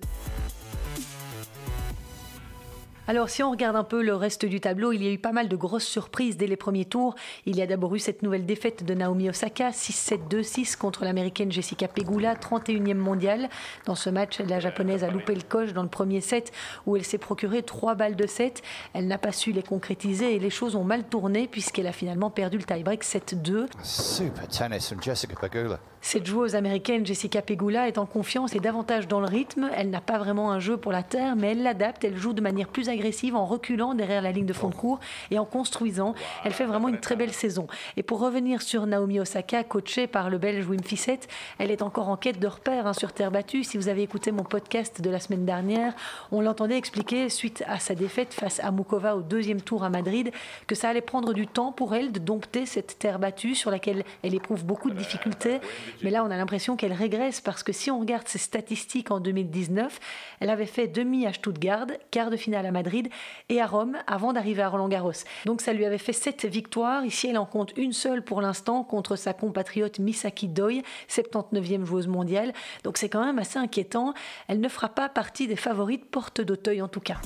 Alors 3.09 3.27
si 3.27 3.41
on 3.41 3.49
regarde 3.49 3.75
un 3.75 3.83
peu 3.83 4.03
le 4.03 4.13
reste 4.13 4.45
du 4.45 4.59
tableau, 4.59 4.91
il 4.91 5.03
y 5.03 5.07
a 5.07 5.11
eu 5.11 5.17
pas 5.17 5.31
mal 5.31 5.47
de 5.47 5.55
grosses 5.55 5.87
surprises 5.87 6.37
dès 6.37 6.45
les 6.45 6.55
premiers 6.55 6.85
tours. 6.85 7.15
Il 7.47 7.57
y 7.57 7.61
a 7.63 7.65
d'abord 7.65 7.95
eu 7.95 7.97
cette 7.97 8.21
nouvelle 8.21 8.45
défaite 8.45 8.85
de 8.85 8.93
Naomi 8.93 9.31
Osaka, 9.31 9.71
6-7-2-6 9.71 10.77
contre 10.77 11.05
l'américaine 11.05 11.51
Jessica 11.51 11.87
Pegula, 11.87 12.35
31e 12.35 12.93
mondiale. 12.93 13.49
Dans 13.87 13.95
ce 13.95 14.11
match, 14.11 14.41
la 14.41 14.59
japonaise 14.59 15.03
a 15.03 15.09
loupé 15.09 15.33
le 15.33 15.41
coche 15.41 15.73
dans 15.73 15.81
le 15.81 15.89
premier 15.89 16.21
set 16.21 16.51
où 16.85 16.97
elle 16.97 17.03
s'est 17.03 17.17
procuré 17.17 17.63
trois 17.63 17.95
balles 17.95 18.15
de 18.15 18.27
set. 18.27 18.61
Elle 18.93 19.07
n'a 19.07 19.17
pas 19.17 19.31
su 19.31 19.53
les 19.53 19.63
concrétiser 19.63 20.35
et 20.35 20.37
les 20.37 20.51
choses 20.51 20.75
ont 20.75 20.83
mal 20.83 21.03
tourné 21.03 21.47
puisqu'elle 21.47 21.87
a 21.87 21.93
finalement 21.93 22.29
perdu 22.29 22.59
le 22.59 22.63
tie-break 22.63 23.03
7-2. 23.03 23.65
Super 23.81 24.47
tennis 24.49 24.87
from 24.87 25.01
Jessica 25.01 25.33
Pegula. 25.35 25.79
Cette 26.01 26.25
joueuse 26.25 26.55
américaine, 26.55 27.05
Jessica 27.05 27.41
Pegula, 27.41 27.87
est 27.87 27.97
en 27.97 28.05
confiance 28.05 28.55
et 28.55 28.59
davantage 28.59 29.07
dans 29.07 29.19
le 29.19 29.25
rythme. 29.25 29.69
Elle 29.75 29.89
n'a 29.89 29.99
pas 29.99 30.17
vraiment 30.17 30.51
un 30.51 30.59
jeu 30.59 30.77
pour 30.77 30.93
la 30.93 31.03
terre, 31.03 31.35
mais 31.35 31.51
elle 31.51 31.61
l'adapte. 31.61 32.03
Elle 32.05 32.15
joue 32.15 32.31
de 32.31 32.41
manière 32.41 32.69
plus 32.69 32.87
agressive 32.87 33.35
en 33.35 33.45
reculant 33.45 33.93
derrière 33.93 34.21
la 34.21 34.31
ligne 34.31 34.45
de 34.45 34.53
fond 34.53 34.69
de 34.69 34.75
cours 34.75 34.99
et 35.29 35.37
en 35.37 35.45
construisant. 35.45 36.15
Elle 36.45 36.53
fait 36.53 36.65
vraiment 36.65 36.87
une 36.87 36.99
très 36.99 37.17
belle 37.17 37.33
saison. 37.33 37.67
Et 37.97 38.03
pour 38.03 38.19
revenir 38.19 38.61
sur 38.61 38.85
Naomi 38.85 39.19
Osaka, 39.19 39.63
coachée 39.65 40.07
par 40.07 40.29
le 40.29 40.37
Belge 40.37 40.65
Wim 40.65 40.81
Fissette, 40.81 41.27
elle 41.57 41.69
est 41.69 41.81
encore 41.81 42.07
en 42.07 42.15
quête 42.15 42.39
de 42.39 42.47
repères 42.47 42.87
hein, 42.87 42.93
sur 42.93 43.11
terre 43.11 43.29
battue. 43.29 43.65
Si 43.65 43.77
vous 43.77 43.89
avez 43.89 44.01
écouté 44.01 44.31
mon 44.31 44.43
podcast 44.43 45.01
de 45.01 45.09
la 45.09 45.19
semaine 45.19 45.45
dernière, 45.45 45.93
on 46.31 46.39
l'entendait 46.39 46.77
expliquer, 46.77 47.27
suite 47.27 47.63
à 47.67 47.77
sa 47.79 47.93
défaite 47.93 48.33
face 48.33 48.61
à 48.61 48.71
Mukova 48.71 49.17
au 49.17 49.21
deuxième 49.21 49.61
tour 49.61 49.83
à 49.83 49.89
Madrid, 49.89 50.31
que 50.65 50.75
ça 50.75 50.89
allait 50.89 51.01
prendre 51.01 51.33
du 51.33 51.45
temps 51.45 51.73
pour 51.73 51.93
elle 51.93 52.13
de 52.13 52.19
dompter 52.19 52.65
cette 52.65 52.97
terre 52.99 53.19
battue 53.19 53.53
sur 53.53 53.69
laquelle 53.69 54.05
elle 54.23 54.33
éprouve 54.33 54.63
beaucoup 54.63 54.89
de 54.89 54.95
difficultés. 54.95 55.59
Mais 56.03 56.09
là, 56.09 56.23
on 56.23 56.31
a 56.31 56.37
l'impression 56.37 56.75
qu'elle 56.75 56.93
régresse 56.93 57.41
parce 57.41 57.63
que 57.63 57.73
si 57.73 57.91
on 57.91 57.99
regarde 57.99 58.27
ses 58.27 58.37
statistiques 58.37 59.11
en 59.11 59.19
2019, 59.19 59.99
elle 60.39 60.49
avait 60.49 60.65
fait 60.65 60.87
demi 60.87 61.25
à 61.25 61.33
Stuttgart, 61.33 61.87
quart 62.11 62.29
de 62.29 62.37
finale 62.37 62.65
à 62.65 62.71
Madrid 62.71 63.09
et 63.49 63.61
à 63.61 63.67
Rome 63.67 63.97
avant 64.07 64.33
d'arriver 64.33 64.61
à 64.61 64.69
Roland 64.69 64.89
Garros. 64.89 65.11
Donc 65.45 65.61
ça 65.61 65.73
lui 65.73 65.85
avait 65.85 65.97
fait 65.97 66.13
sept 66.13 66.45
victoires. 66.45 67.05
Ici, 67.05 67.27
elle 67.27 67.37
en 67.37 67.45
compte 67.45 67.73
une 67.77 67.93
seule 67.93 68.23
pour 68.23 68.41
l'instant 68.41 68.83
contre 68.83 69.15
sa 69.15 69.33
compatriote 69.33 69.99
Misaki 69.99 70.47
Doi, 70.47 70.81
79e 71.09 71.85
joueuse 71.85 72.07
mondiale. 72.07 72.53
Donc 72.83 72.97
c'est 72.97 73.09
quand 73.09 73.25
même 73.25 73.39
assez 73.39 73.59
inquiétant. 73.59 74.13
Elle 74.47 74.59
ne 74.59 74.69
fera 74.69 74.89
pas 74.89 75.09
partie 75.09 75.47
des 75.47 75.55
favorites 75.55 76.05
porte 76.05 76.41
d'Auteuil 76.41 76.81
en 76.81 76.87
tout 76.87 77.01
cas. 77.01 77.17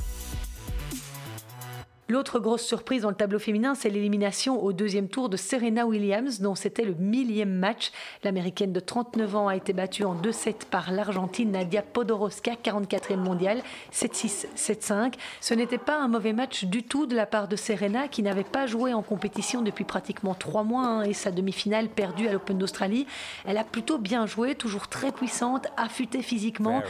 L'autre 2.10 2.40
grosse 2.40 2.64
surprise 2.64 3.04
dans 3.04 3.10
le 3.10 3.16
tableau 3.16 3.40
féminin, 3.40 3.76
c'est 3.76 3.90
l'élimination 3.90 4.62
au 4.62 4.74
deuxième 4.74 5.08
tour 5.08 5.30
de 5.30 5.38
Serena 5.38 5.86
Williams, 5.86 6.42
dont 6.42 6.54
c'était 6.54 6.84
le 6.84 6.96
millième 6.96 7.54
match. 7.54 7.94
L'américaine 8.26 8.74
de 8.74 8.82
39 8.82 9.36
ans 9.38 9.48
a 9.48 9.56
été 9.56 9.72
battue 9.72 10.04
en 10.04 10.14
2-7 10.14 10.66
par 10.70 10.92
l'Argentine 10.92 11.52
Nadia 11.52 11.82
Podoroska, 11.82 12.56
44e 12.62 13.16
mondiale, 13.16 13.64
7-6, 13.94 14.48
7-5. 14.58 15.14
Ce 15.40 15.54
n'était 15.54 15.78
pas 15.78 15.98
un 15.98 16.10
mauvais 16.10 16.34
match 16.34 16.66
du 16.66 16.84
tout 16.84 17.06
de 17.06 17.16
la 17.16 17.26
part 17.26 17.48
de 17.48 17.56
Serena, 17.56 18.10
qui 18.10 18.22
n'avait 18.22 18.44
pas 18.44 18.68
joué 18.68 18.94
en 18.94 19.02
compétition 19.02 19.62
depuis 19.62 19.86
pratiquement 19.86 20.34
trois 20.34 20.64
mois 20.64 20.86
hein, 20.86 21.04
et 21.04 21.14
sa 21.14 21.32
demi-finale 21.32 21.88
perdue 21.88 22.28
à 22.28 22.34
l'Open 22.34 22.58
d'Australie. 22.58 23.08
Elle 23.46 23.58
a 23.58 23.64
plutôt 23.64 23.98
bien 23.98 24.26
joué, 24.26 24.56
toujours 24.56 24.90
très 24.90 25.14
puissante, 25.14 25.68
affûtée 25.78 26.22
physiquement, 26.22 26.84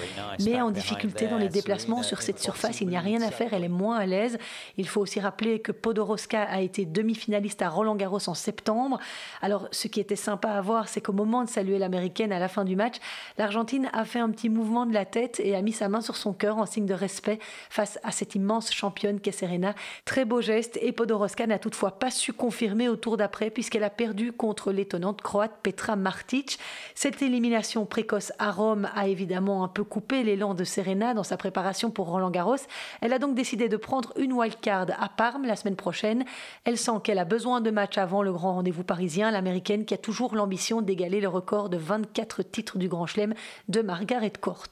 mais 0.43 0.60
en 0.60 0.71
difficulté 0.71 1.28
dans 1.28 1.38
les 1.38 1.49
déplacements 1.49 2.02
sur 2.02 2.23
cette 2.23 2.39
surface. 2.39 2.82
Il 2.82 2.88
n'y 2.88 2.97
a 2.97 3.02
rien 3.02 3.21
à 3.21 3.30
faire, 3.30 3.54
elle 3.54 3.63
est 3.63 3.69
moins 3.69 3.97
à 3.97 4.08
l'aise. 4.08 4.39
Il 4.78 4.88
faut 4.88 5.02
aussi 5.03 5.19
rappeler 5.19 5.59
que 5.59 5.71
Podoroska 5.71 6.43
a 6.43 6.61
été 6.61 6.85
demi-finaliste 6.85 7.61
à 7.61 7.69
Roland 7.69 7.95
Garros 7.95 8.27
en 8.27 8.33
septembre. 8.33 8.99
Alors, 9.41 9.67
ce 9.71 9.87
qui 9.87 9.99
était 9.99 10.15
sympa 10.15 10.49
à 10.49 10.61
voir, 10.61 10.87
c'est 10.87 11.01
qu'au 11.01 11.13
moment 11.13 11.43
de 11.43 11.49
saluer 11.49 11.77
l'américaine 11.77 12.31
à 12.31 12.39
la 12.39 12.47
fin 12.47 12.65
du 12.65 12.75
match, 12.75 12.95
l'Argentine 13.37 13.89
a 13.93 14.05
fait 14.05 14.19
un 14.19 14.29
petit 14.29 14.49
mouvement 14.49 14.85
de 14.85 14.93
la 14.93 15.05
tête 15.05 15.39
et 15.39 15.55
a 15.55 15.61
mis 15.61 15.73
sa 15.73 15.89
main 15.89 16.01
sur 16.01 16.15
son 16.15 16.33
cœur 16.33 16.57
en 16.57 16.65
signe 16.65 16.85
de 16.85 16.93
respect 16.93 17.39
face 17.69 17.99
à 18.03 18.11
cette 18.11 18.35
immense 18.35 18.71
championne 18.73 19.19
qu'est 19.19 19.31
Serena. 19.31 19.75
Très 20.05 20.25
beau 20.25 20.41
geste 20.41 20.79
et 20.81 20.91
Podoroska 20.91 21.45
n'a 21.47 21.59
toutefois 21.59 21.99
pas 21.99 22.11
su 22.11 22.33
confirmer 22.33 22.89
au 22.89 22.95
tour 22.95 23.17
d'après 23.17 23.49
puisqu'elle 23.49 23.83
a 23.83 23.89
perdu 23.89 24.31
contre 24.31 24.71
l'étonnante 24.71 25.21
croate 25.21 25.59
Petra 25.61 25.95
Martic. 25.95 26.59
Cette 26.95 27.21
élimination 27.21 27.85
précoce 27.85 28.31
à 28.39 28.51
Rome 28.51 28.89
a 28.95 29.07
évidemment 29.07 29.63
un 29.63 29.67
peu 29.67 29.83
coupé 29.83 30.23
l'élan 30.23 30.53
de 30.53 30.63
Serena 30.63 31.13
dans 31.13 31.23
sa 31.23 31.37
préparation 31.37 31.91
pour 31.91 32.07
Roland 32.07 32.31
Garros. 32.31 32.55
Elle 33.01 33.13
a 33.13 33.19
donc 33.19 33.35
décidé 33.35 33.69
de 33.69 33.77
prendre 33.77 34.13
une 34.17 34.33
wildcard 34.33 34.87
à 34.99 35.10
Parme 35.10 35.45
la 35.45 35.56
semaine 35.56 35.75
prochaine. 35.75 36.25
Elle 36.65 36.77
sent 36.77 36.99
qu'elle 37.03 37.19
a 37.19 37.25
besoin 37.25 37.62
de 37.62 37.71
matchs 37.71 37.97
avant 37.97 38.23
le 38.23 38.32
grand 38.32 38.53
rendez-vous 38.53 38.84
parisien, 38.84 39.32
l'américaine 39.32 39.86
qui 39.86 39.93
a 39.93 39.97
toujours 39.97 40.36
l'ambition 40.36 40.82
d'égaler 40.82 41.21
le 41.21 41.27
record 41.27 41.69
de 41.69 41.77
24 41.77 42.43
titres 42.43 42.77
du 42.77 42.88
Grand 42.88 43.06
Chelem 43.06 43.34
de 43.69 43.82
Margaret 43.82 44.34
Court. 44.39 44.67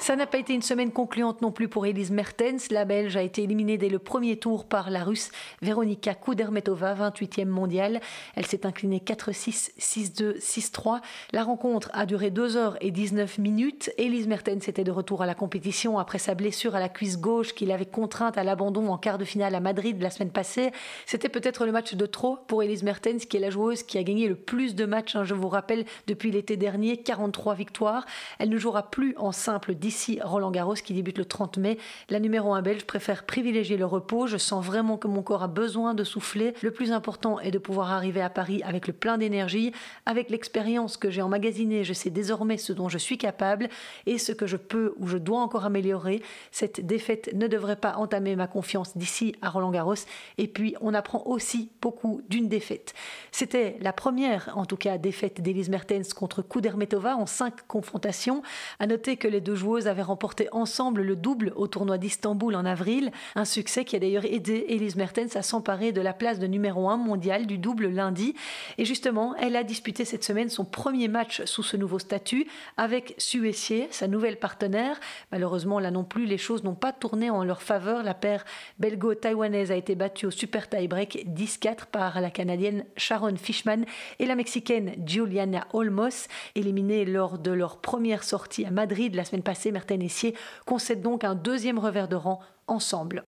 Ça 0.00 0.16
n'a 0.16 0.26
pas 0.26 0.38
été 0.38 0.54
une 0.54 0.62
semaine 0.62 0.92
concluante 0.92 1.42
non 1.42 1.52
plus 1.52 1.68
pour 1.68 1.84
Elise 1.84 2.10
Mertens. 2.10 2.70
La 2.70 2.86
Belge 2.86 3.18
a 3.18 3.22
été 3.22 3.42
éliminée 3.42 3.76
dès 3.76 3.90
le 3.90 3.98
premier 3.98 4.38
tour 4.38 4.64
par 4.64 4.88
la 4.88 5.04
Russe 5.04 5.30
Veronika 5.60 6.14
Kudermetova, 6.14 6.94
28e 6.94 7.44
mondiale. 7.44 8.00
Elle 8.34 8.46
s'est 8.46 8.64
inclinée 8.64 9.02
4-6, 9.04 9.72
6-2, 9.78 10.38
6-3. 10.38 11.00
La 11.32 11.44
rencontre 11.44 11.90
a 11.92 12.06
duré 12.06 12.30
2 12.30 12.56
heures 12.56 12.78
et 12.80 12.90
19 12.90 13.36
minutes. 13.36 13.90
Elise 13.98 14.26
Mertens 14.26 14.68
était 14.68 14.84
de 14.84 14.90
retour 14.90 15.20
à 15.20 15.26
la 15.26 15.34
compétition 15.34 15.98
après 15.98 16.18
sa 16.18 16.34
blessure 16.34 16.74
à 16.74 16.80
la 16.80 16.88
cuisse 16.88 17.20
gauche 17.20 17.52
qui 17.54 17.66
l'avait 17.66 17.84
contrainte 17.84 18.38
à 18.38 18.42
l'abandon 18.42 18.88
en 18.88 18.96
quart 18.96 19.18
de 19.18 19.26
finale 19.26 19.54
à 19.54 19.60
Madrid 19.60 20.00
la 20.00 20.08
semaine 20.08 20.32
passée. 20.32 20.72
C'était 21.04 21.28
peut-être 21.28 21.66
le 21.66 21.72
match 21.72 21.94
de 21.94 22.06
trop 22.06 22.38
pour 22.48 22.62
Elise 22.62 22.84
Mertens, 22.84 23.26
qui 23.28 23.36
est 23.36 23.40
la 23.40 23.50
joueuse 23.50 23.82
qui 23.82 23.98
a 23.98 24.02
gagné 24.02 24.28
le 24.28 24.34
plus 24.34 24.74
de 24.74 24.86
matchs, 24.86 25.14
hein, 25.14 25.24
je 25.24 25.34
vous 25.34 25.48
rappelle, 25.48 25.84
depuis 26.06 26.30
l'été 26.30 26.56
dernier, 26.56 26.96
43 26.96 27.54
victoires. 27.54 28.06
Elle 28.38 28.48
ne 28.48 28.56
jouera 28.56 28.90
plus 28.90 29.14
en 29.18 29.30
simple 29.30 29.74
10 29.74 29.89
Ici, 29.90 30.20
Roland 30.22 30.52
Garros 30.52 30.74
qui 30.74 30.94
débute 30.94 31.18
le 31.18 31.24
30 31.24 31.58
mai. 31.58 31.76
La 32.10 32.20
numéro 32.20 32.54
1 32.54 32.62
belge 32.62 32.84
préfère 32.84 33.24
privilégier 33.24 33.76
le 33.76 33.84
repos. 33.84 34.28
Je 34.28 34.36
sens 34.36 34.64
vraiment 34.64 34.96
que 34.96 35.08
mon 35.08 35.20
corps 35.20 35.42
a 35.42 35.48
besoin 35.48 35.94
de 35.94 36.04
souffler. 36.04 36.54
Le 36.62 36.70
plus 36.70 36.92
important 36.92 37.40
est 37.40 37.50
de 37.50 37.58
pouvoir 37.58 37.90
arriver 37.90 38.22
à 38.22 38.30
Paris 38.30 38.62
avec 38.64 38.86
le 38.86 38.92
plein 38.92 39.18
d'énergie. 39.18 39.72
Avec 40.06 40.30
l'expérience 40.30 40.96
que 40.96 41.10
j'ai 41.10 41.22
emmagasinée, 41.22 41.82
je 41.82 41.92
sais 41.92 42.10
désormais 42.10 42.56
ce 42.56 42.72
dont 42.72 42.88
je 42.88 42.98
suis 42.98 43.18
capable 43.18 43.68
et 44.06 44.18
ce 44.18 44.30
que 44.30 44.46
je 44.46 44.56
peux 44.56 44.94
ou 44.96 45.08
je 45.08 45.18
dois 45.18 45.40
encore 45.40 45.64
améliorer. 45.64 46.22
Cette 46.52 46.86
défaite 46.86 47.34
ne 47.34 47.48
devrait 47.48 47.74
pas 47.74 47.96
entamer 47.96 48.36
ma 48.36 48.46
confiance 48.46 48.96
d'ici 48.96 49.34
à 49.42 49.50
Roland 49.50 49.72
Garros. 49.72 49.94
Et 50.38 50.46
puis, 50.46 50.76
on 50.80 50.94
apprend 50.94 51.24
aussi 51.26 51.72
beaucoup 51.82 52.22
d'une 52.28 52.46
défaite. 52.46 52.94
C'était 53.32 53.76
la 53.80 53.92
première, 53.92 54.52
en 54.54 54.66
tout 54.66 54.76
cas, 54.76 54.98
défaite 54.98 55.40
d'Elise 55.40 55.68
Mertens 55.68 56.14
contre 56.14 56.42
Kudermetova 56.42 57.16
en 57.16 57.26
cinq 57.26 57.66
confrontations. 57.66 58.44
À 58.78 58.86
noter 58.86 59.16
que 59.16 59.26
les 59.26 59.40
deux 59.40 59.56
joueuses 59.56 59.79
avaient 59.88 60.02
remporté 60.02 60.48
ensemble 60.52 61.02
le 61.02 61.16
double 61.16 61.52
au 61.56 61.66
tournoi 61.66 61.98
d'Istanbul 61.98 62.54
en 62.54 62.64
avril, 62.64 63.10
un 63.34 63.44
succès 63.44 63.84
qui 63.84 63.96
a 63.96 63.98
d'ailleurs 63.98 64.24
aidé 64.24 64.66
Elise 64.68 64.96
Mertens 64.96 65.36
à 65.36 65.42
s'emparer 65.42 65.92
de 65.92 66.00
la 66.00 66.12
place 66.12 66.38
de 66.38 66.46
numéro 66.46 66.88
1 66.88 66.96
mondial 66.96 67.46
du 67.46 67.58
double 67.58 67.88
lundi. 67.88 68.34
Et 68.78 68.84
justement, 68.84 69.34
elle 69.36 69.56
a 69.56 69.64
disputé 69.64 70.04
cette 70.04 70.24
semaine 70.24 70.50
son 70.50 70.64
premier 70.64 71.08
match 71.08 71.44
sous 71.44 71.62
ce 71.62 71.76
nouveau 71.76 71.98
statut 71.98 72.46
avec 72.76 73.14
Suessier, 73.18 73.88
sa 73.90 74.08
nouvelle 74.08 74.38
partenaire. 74.38 74.98
Malheureusement, 75.32 75.78
là 75.78 75.90
non 75.90 76.04
plus, 76.04 76.26
les 76.26 76.38
choses 76.38 76.64
n'ont 76.64 76.74
pas 76.74 76.92
tourné 76.92 77.30
en 77.30 77.44
leur 77.44 77.62
faveur. 77.62 78.02
La 78.02 78.14
paire 78.14 78.44
belgo-taïwanaise 78.78 79.70
a 79.70 79.76
été 79.76 79.94
battue 79.94 80.26
au 80.26 80.30
super 80.30 80.68
tie-break 80.68 81.26
10-4 81.28 81.86
par 81.90 82.20
la 82.20 82.30
Canadienne 82.30 82.84
Sharon 82.96 83.36
Fishman 83.36 83.84
et 84.18 84.26
la 84.26 84.34
Mexicaine 84.34 84.94
Juliana 85.06 85.66
Olmos, 85.72 86.28
éliminées 86.54 87.04
lors 87.04 87.38
de 87.38 87.50
leur 87.50 87.78
première 87.78 88.24
sortie 88.24 88.64
à 88.64 88.70
Madrid 88.70 89.14
la 89.14 89.24
semaine 89.24 89.42
passée 89.42 89.69
Merten 89.72 90.02
Essier 90.02 90.34
concède 90.66 91.02
donc 91.02 91.24
un 91.24 91.34
deuxième 91.34 91.78
revers 91.78 92.08
de 92.08 92.16
rang 92.16 92.40
ensemble. 92.66 93.24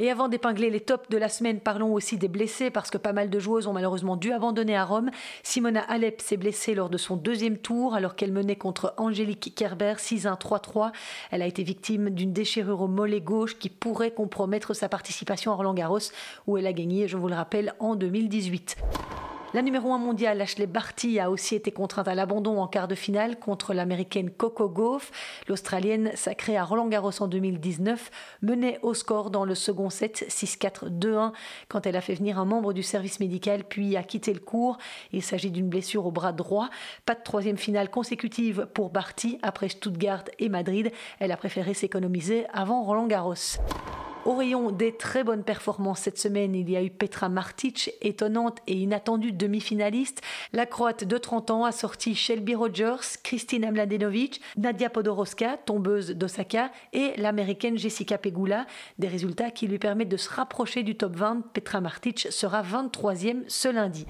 Et 0.00 0.10
avant 0.10 0.28
d'épingler 0.28 0.70
les 0.70 0.80
tops 0.80 1.08
de 1.08 1.18
la 1.18 1.28
semaine, 1.28 1.58
parlons 1.58 1.92
aussi 1.92 2.18
des 2.18 2.28
blessés 2.28 2.70
parce 2.70 2.88
que 2.88 2.98
pas 2.98 3.12
mal 3.12 3.30
de 3.30 3.38
joueuses 3.40 3.66
ont 3.66 3.72
malheureusement 3.72 4.16
dû 4.16 4.32
abandonner 4.32 4.76
à 4.76 4.84
Rome. 4.84 5.10
Simona 5.42 5.80
Alep 5.80 6.20
s'est 6.20 6.36
blessée 6.36 6.76
lors 6.76 6.88
de 6.88 6.96
son 6.96 7.16
deuxième 7.16 7.58
tour 7.58 7.94
alors 7.94 8.14
qu'elle 8.14 8.32
menait 8.32 8.54
contre 8.54 8.94
Angélique 8.96 9.54
Kerber 9.56 9.94
6-1-3-3. 9.96 10.92
Elle 11.32 11.42
a 11.42 11.46
été 11.46 11.64
victime 11.64 12.10
d'une 12.10 12.32
déchirure 12.32 12.80
au 12.80 12.86
mollet 12.86 13.20
gauche 13.20 13.58
qui 13.58 13.70
pourrait 13.70 14.12
compromettre 14.12 14.72
sa 14.72 14.88
participation 14.88 15.50
à 15.50 15.56
Roland 15.56 15.74
Garros 15.74 15.98
où 16.46 16.56
elle 16.56 16.66
a 16.68 16.72
gagné, 16.72 17.08
je 17.08 17.16
vous 17.16 17.28
le 17.28 17.34
rappelle, 17.34 17.74
en 17.80 17.96
2018. 17.96 18.76
La 19.54 19.62
numéro 19.62 19.94
1 19.94 19.98
mondiale, 19.98 20.42
Ashley 20.42 20.66
Barty, 20.66 21.18
a 21.18 21.30
aussi 21.30 21.54
été 21.54 21.72
contrainte 21.72 22.06
à 22.06 22.14
l'abandon 22.14 22.60
en 22.60 22.66
quart 22.66 22.86
de 22.86 22.94
finale 22.94 23.38
contre 23.38 23.72
l'américaine 23.72 24.30
Coco 24.30 24.68
Gauff. 24.68 25.10
L'Australienne, 25.48 26.10
sacrée 26.14 26.58
à 26.58 26.64
Roland 26.64 26.86
Garros 26.88 27.22
en 27.22 27.28
2019, 27.28 28.10
menait 28.42 28.78
au 28.82 28.92
score 28.92 29.30
dans 29.30 29.46
le 29.46 29.54
second 29.54 29.88
set 29.88 30.26
6-4-2-1 30.28 31.32
quand 31.68 31.86
elle 31.86 31.96
a 31.96 32.02
fait 32.02 32.12
venir 32.12 32.38
un 32.38 32.44
membre 32.44 32.74
du 32.74 32.82
service 32.82 33.20
médical 33.20 33.64
puis 33.64 33.96
a 33.96 34.02
quitté 34.02 34.34
le 34.34 34.40
cours. 34.40 34.76
Il 35.12 35.22
s'agit 35.22 35.50
d'une 35.50 35.70
blessure 35.70 36.04
au 36.04 36.10
bras 36.10 36.32
droit. 36.32 36.68
Pas 37.06 37.14
de 37.14 37.22
troisième 37.22 37.56
finale 37.56 37.88
consécutive 37.88 38.68
pour 38.74 38.90
Barty 38.90 39.38
après 39.40 39.70
Stuttgart 39.70 40.24
et 40.38 40.50
Madrid. 40.50 40.92
Elle 41.20 41.32
a 41.32 41.38
préféré 41.38 41.72
s'économiser 41.72 42.44
avant 42.52 42.82
Roland 42.82 43.06
Garros. 43.06 43.34
Au 44.24 44.34
rayon 44.34 44.70
des 44.72 44.92
très 44.92 45.24
bonnes 45.24 45.44
performances 45.44 46.00
cette 46.00 46.18
semaine, 46.18 46.54
il 46.54 46.68
y 46.68 46.76
a 46.76 46.82
eu 46.82 46.90
Petra 46.90 47.28
Martic, 47.28 47.92
étonnante 48.02 48.58
et 48.66 48.74
inattendue 48.74 49.32
demi-finaliste. 49.32 50.20
La 50.52 50.66
Croate 50.66 51.04
de 51.04 51.18
30 51.18 51.50
ans 51.50 51.64
a 51.64 51.72
sorti 51.72 52.14
Shelby 52.14 52.54
Rogers, 52.54 53.20
Kristina 53.22 53.70
Mladenovic, 53.70 54.40
Nadia 54.56 54.90
Podoroska, 54.90 55.56
tombeuse 55.64 56.10
d'Osaka, 56.10 56.70
et 56.92 57.12
l'américaine 57.16 57.78
Jessica 57.78 58.18
Pegula. 58.18 58.66
Des 58.98 59.08
résultats 59.08 59.50
qui 59.50 59.66
lui 59.66 59.78
permettent 59.78 60.08
de 60.08 60.16
se 60.16 60.30
rapprocher 60.30 60.82
du 60.82 60.96
top 60.96 61.16
20. 61.16 61.52
Petra 61.52 61.80
Martic 61.80 62.28
sera 62.30 62.62
23e 62.62 63.44
ce 63.46 63.68
lundi. 63.68 64.06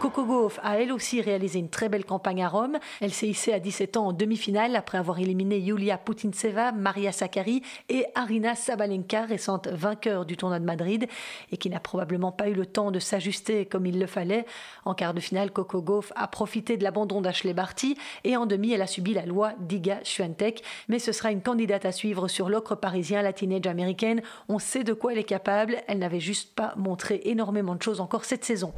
Coco 0.00 0.24
Gauff 0.24 0.60
a 0.62 0.78
elle 0.78 0.92
aussi 0.92 1.22
réalisé 1.22 1.58
une 1.58 1.70
très 1.70 1.88
belle 1.88 2.04
campagne 2.04 2.42
à 2.42 2.48
Rome. 2.48 2.76
Elle 3.00 3.14
s'est 3.14 3.28
hissée 3.28 3.54
à 3.54 3.58
17 3.58 3.96
ans 3.96 4.08
en 4.08 4.12
demi-finale 4.12 4.76
après 4.76 4.98
avoir 4.98 5.18
éliminé 5.18 5.58
Yulia 5.58 5.96
Putintseva, 5.96 6.70
Maria 6.72 7.12
Sakkari 7.12 7.62
et 7.88 8.04
Arina 8.14 8.54
Sabalenka, 8.54 9.24
vainqueur 9.72 10.24
du 10.24 10.36
tournoi 10.36 10.58
de 10.58 10.64
Madrid 10.64 11.06
et 11.52 11.56
qui 11.56 11.70
n'a 11.70 11.80
probablement 11.80 12.32
pas 12.32 12.48
eu 12.48 12.54
le 12.54 12.66
temps 12.66 12.90
de 12.90 12.98
s'ajuster 12.98 13.66
comme 13.66 13.86
il 13.86 13.98
le 13.98 14.06
fallait. 14.06 14.46
En 14.84 14.94
quart 14.94 15.14
de 15.14 15.20
finale, 15.20 15.50
Coco 15.50 15.82
Gauff 15.82 16.12
a 16.16 16.28
profité 16.28 16.76
de 16.76 16.84
l'abandon 16.84 17.20
d'Ashley 17.20 17.54
Barty 17.54 17.96
et 18.24 18.36
en 18.36 18.46
demi, 18.46 18.72
elle 18.72 18.82
a 18.82 18.86
subi 18.86 19.14
la 19.14 19.26
loi 19.26 19.52
d'Iga 19.60 20.00
Swiatek. 20.04 20.62
Mais 20.88 20.98
ce 20.98 21.12
sera 21.12 21.30
une 21.30 21.42
candidate 21.42 21.84
à 21.84 21.92
suivre 21.92 22.28
sur 22.28 22.48
l'ocre 22.48 22.74
parisien, 22.74 23.22
la 23.22 23.32
teenage 23.32 23.66
américaine. 23.66 24.22
On 24.48 24.58
sait 24.58 24.84
de 24.84 24.92
quoi 24.92 25.12
elle 25.12 25.18
est 25.18 25.24
capable. 25.24 25.78
Elle 25.88 25.98
n'avait 25.98 26.20
juste 26.20 26.54
pas 26.54 26.74
montré 26.76 27.20
énormément 27.24 27.74
de 27.74 27.82
choses 27.82 28.00
encore 28.00 28.24
cette 28.24 28.44
saison. 28.44 28.72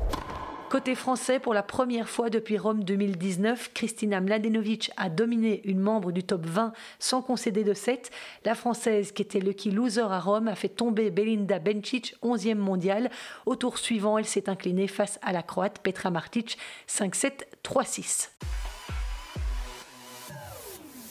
Côté 0.70 0.94
français, 0.94 1.40
pour 1.40 1.54
la 1.54 1.62
première 1.62 2.10
fois 2.10 2.28
depuis 2.28 2.58
Rome 2.58 2.84
2019, 2.84 3.72
Kristina 3.72 4.20
Mladenovic 4.20 4.90
a 4.98 5.08
dominé 5.08 5.62
une 5.64 5.80
membre 5.80 6.12
du 6.12 6.22
top 6.22 6.44
20 6.44 6.74
sans 6.98 7.22
concéder 7.22 7.64
de 7.64 7.72
7. 7.72 8.10
La 8.44 8.54
française, 8.54 9.12
qui 9.12 9.22
était 9.22 9.40
lucky 9.40 9.70
loser 9.70 10.02
à 10.02 10.20
Rome, 10.20 10.46
a 10.46 10.54
fait 10.54 10.68
tomber 10.68 11.10
Belinda 11.10 11.58
Bencic, 11.58 12.16
11e 12.22 12.56
mondiale. 12.56 13.10
Au 13.46 13.56
tour 13.56 13.78
suivant, 13.78 14.18
elle 14.18 14.26
s'est 14.26 14.50
inclinée 14.50 14.88
face 14.88 15.18
à 15.22 15.32
la 15.32 15.42
Croate 15.42 15.78
Petra 15.78 16.10
Martic, 16.10 16.58
5-7, 16.86 17.44
3-6. 17.64 18.28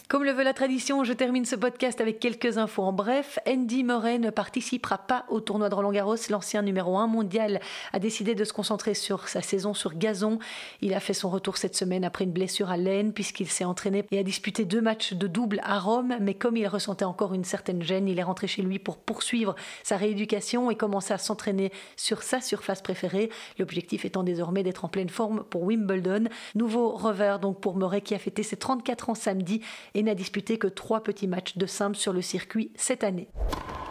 Comme 0.09 0.23
le 0.23 0.31
veut 0.31 0.45
la 0.45 0.53
tradition, 0.53 1.03
je 1.03 1.11
termine 1.11 1.43
ce 1.43 1.57
podcast 1.57 1.99
avec 1.99 2.21
quelques 2.21 2.57
infos 2.57 2.83
en 2.83 2.93
bref. 2.93 3.39
Andy 3.45 3.83
Murray 3.83 4.19
ne 4.19 4.29
participera 4.29 4.99
pas 4.99 5.25
au 5.27 5.41
tournoi 5.41 5.67
de 5.67 5.75
Roland 5.75 5.91
Garros. 5.91 6.15
L'ancien 6.29 6.61
numéro 6.61 6.97
1 6.97 7.07
mondial 7.07 7.59
a 7.91 7.99
décidé 7.99 8.33
de 8.33 8.45
se 8.45 8.53
concentrer 8.53 8.93
sur 8.93 9.27
sa 9.27 9.41
saison 9.41 9.73
sur 9.73 9.95
gazon. 9.95 10.39
Il 10.79 10.93
a 10.93 11.01
fait 11.01 11.13
son 11.13 11.29
retour 11.29 11.57
cette 11.57 11.75
semaine 11.75 12.05
après 12.05 12.23
une 12.23 12.31
blessure 12.31 12.69
à 12.69 12.77
l'aine 12.77 13.11
puisqu'il 13.11 13.49
s'est 13.49 13.65
entraîné 13.65 14.05
et 14.11 14.17
a 14.17 14.23
disputé 14.23 14.63
deux 14.63 14.79
matchs 14.79 15.11
de 15.11 15.27
double 15.27 15.59
à 15.61 15.77
Rome. 15.77 16.15
Mais 16.21 16.35
comme 16.35 16.55
il 16.55 16.69
ressentait 16.69 17.03
encore 17.03 17.33
une 17.33 17.43
certaine 17.43 17.83
gêne, 17.83 18.07
il 18.07 18.17
est 18.17 18.23
rentré 18.23 18.47
chez 18.47 18.61
lui 18.61 18.79
pour 18.79 18.99
poursuivre 18.99 19.55
sa 19.83 19.97
rééducation 19.97 20.71
et 20.71 20.77
commencer 20.77 21.13
à 21.13 21.17
s'entraîner 21.17 21.69
sur 21.97 22.23
sa 22.23 22.39
surface 22.39 22.81
préférée. 22.81 23.29
L'objectif 23.59 24.05
étant 24.05 24.23
désormais 24.23 24.63
d'être 24.63 24.85
en 24.85 24.87
pleine 24.87 25.09
forme 25.09 25.43
pour 25.43 25.63
Wimbledon. 25.63 26.29
Nouveau 26.55 26.91
revers 26.91 27.39
donc 27.39 27.59
pour 27.59 27.75
Murray 27.75 27.99
qui 27.99 28.15
a 28.15 28.19
fêté 28.19 28.41
ses 28.41 28.55
34 28.55 29.09
ans 29.09 29.15
samedi 29.15 29.59
et 29.97 30.03
n'a 30.03 30.13
disputé 30.13 30.60
que 30.60 30.67
trois 30.67 31.01
petits 31.01 31.27
matchs 31.27 31.57
de 31.57 31.65
simple 31.65 31.97
sur 31.97 32.13
le 32.13 32.21
circuit 32.21 32.71
cette 32.75 33.03
année. 33.03 33.27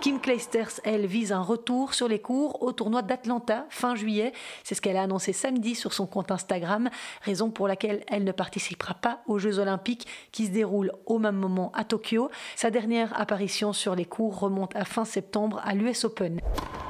Kim 0.01 0.21
Clijsters, 0.21 0.81
elle, 0.85 1.05
vise 1.05 1.33
un 1.33 1.41
retour 1.41 1.93
sur 1.93 2.07
les 2.07 2.21
cours 2.21 2.63
au 2.63 2.71
tournoi 2.71 3.03
d'Atlanta 3.03 3.67
fin 3.71 3.97
juillet. 3.97 4.33
C'est 4.63 4.77
ce 4.77 4.81
qu'elle 4.81 4.97
a 4.97 5.03
annoncé 5.03 5.33
samedi 5.33 5.75
sur 5.75 5.93
son 5.93 6.07
compte 6.07 6.31
Instagram, 6.31 6.91
raison 7.23 7.51
pour 7.51 7.67
laquelle 7.67 8.05
elle 8.07 8.23
ne 8.23 8.31
participera 8.31 8.95
pas 8.95 9.23
aux 9.27 9.41
Jeux 9.41 9.59
Olympiques 9.59 10.07
qui 10.31 10.47
se 10.47 10.53
déroulent 10.53 10.93
au 11.07 11.19
même 11.19 11.35
moment 11.35 11.73
à 11.75 11.83
Tokyo. 11.83 12.31
Sa 12.55 12.71
dernière 12.71 13.19
apparition 13.21 13.73
sur 13.73 13.97
les 13.97 14.05
cours 14.05 14.39
remonte 14.39 14.77
à 14.77 14.85
fin 14.85 15.05
septembre 15.05 15.61
à 15.65 15.75
l'US 15.75 16.05
Open. 16.05 16.41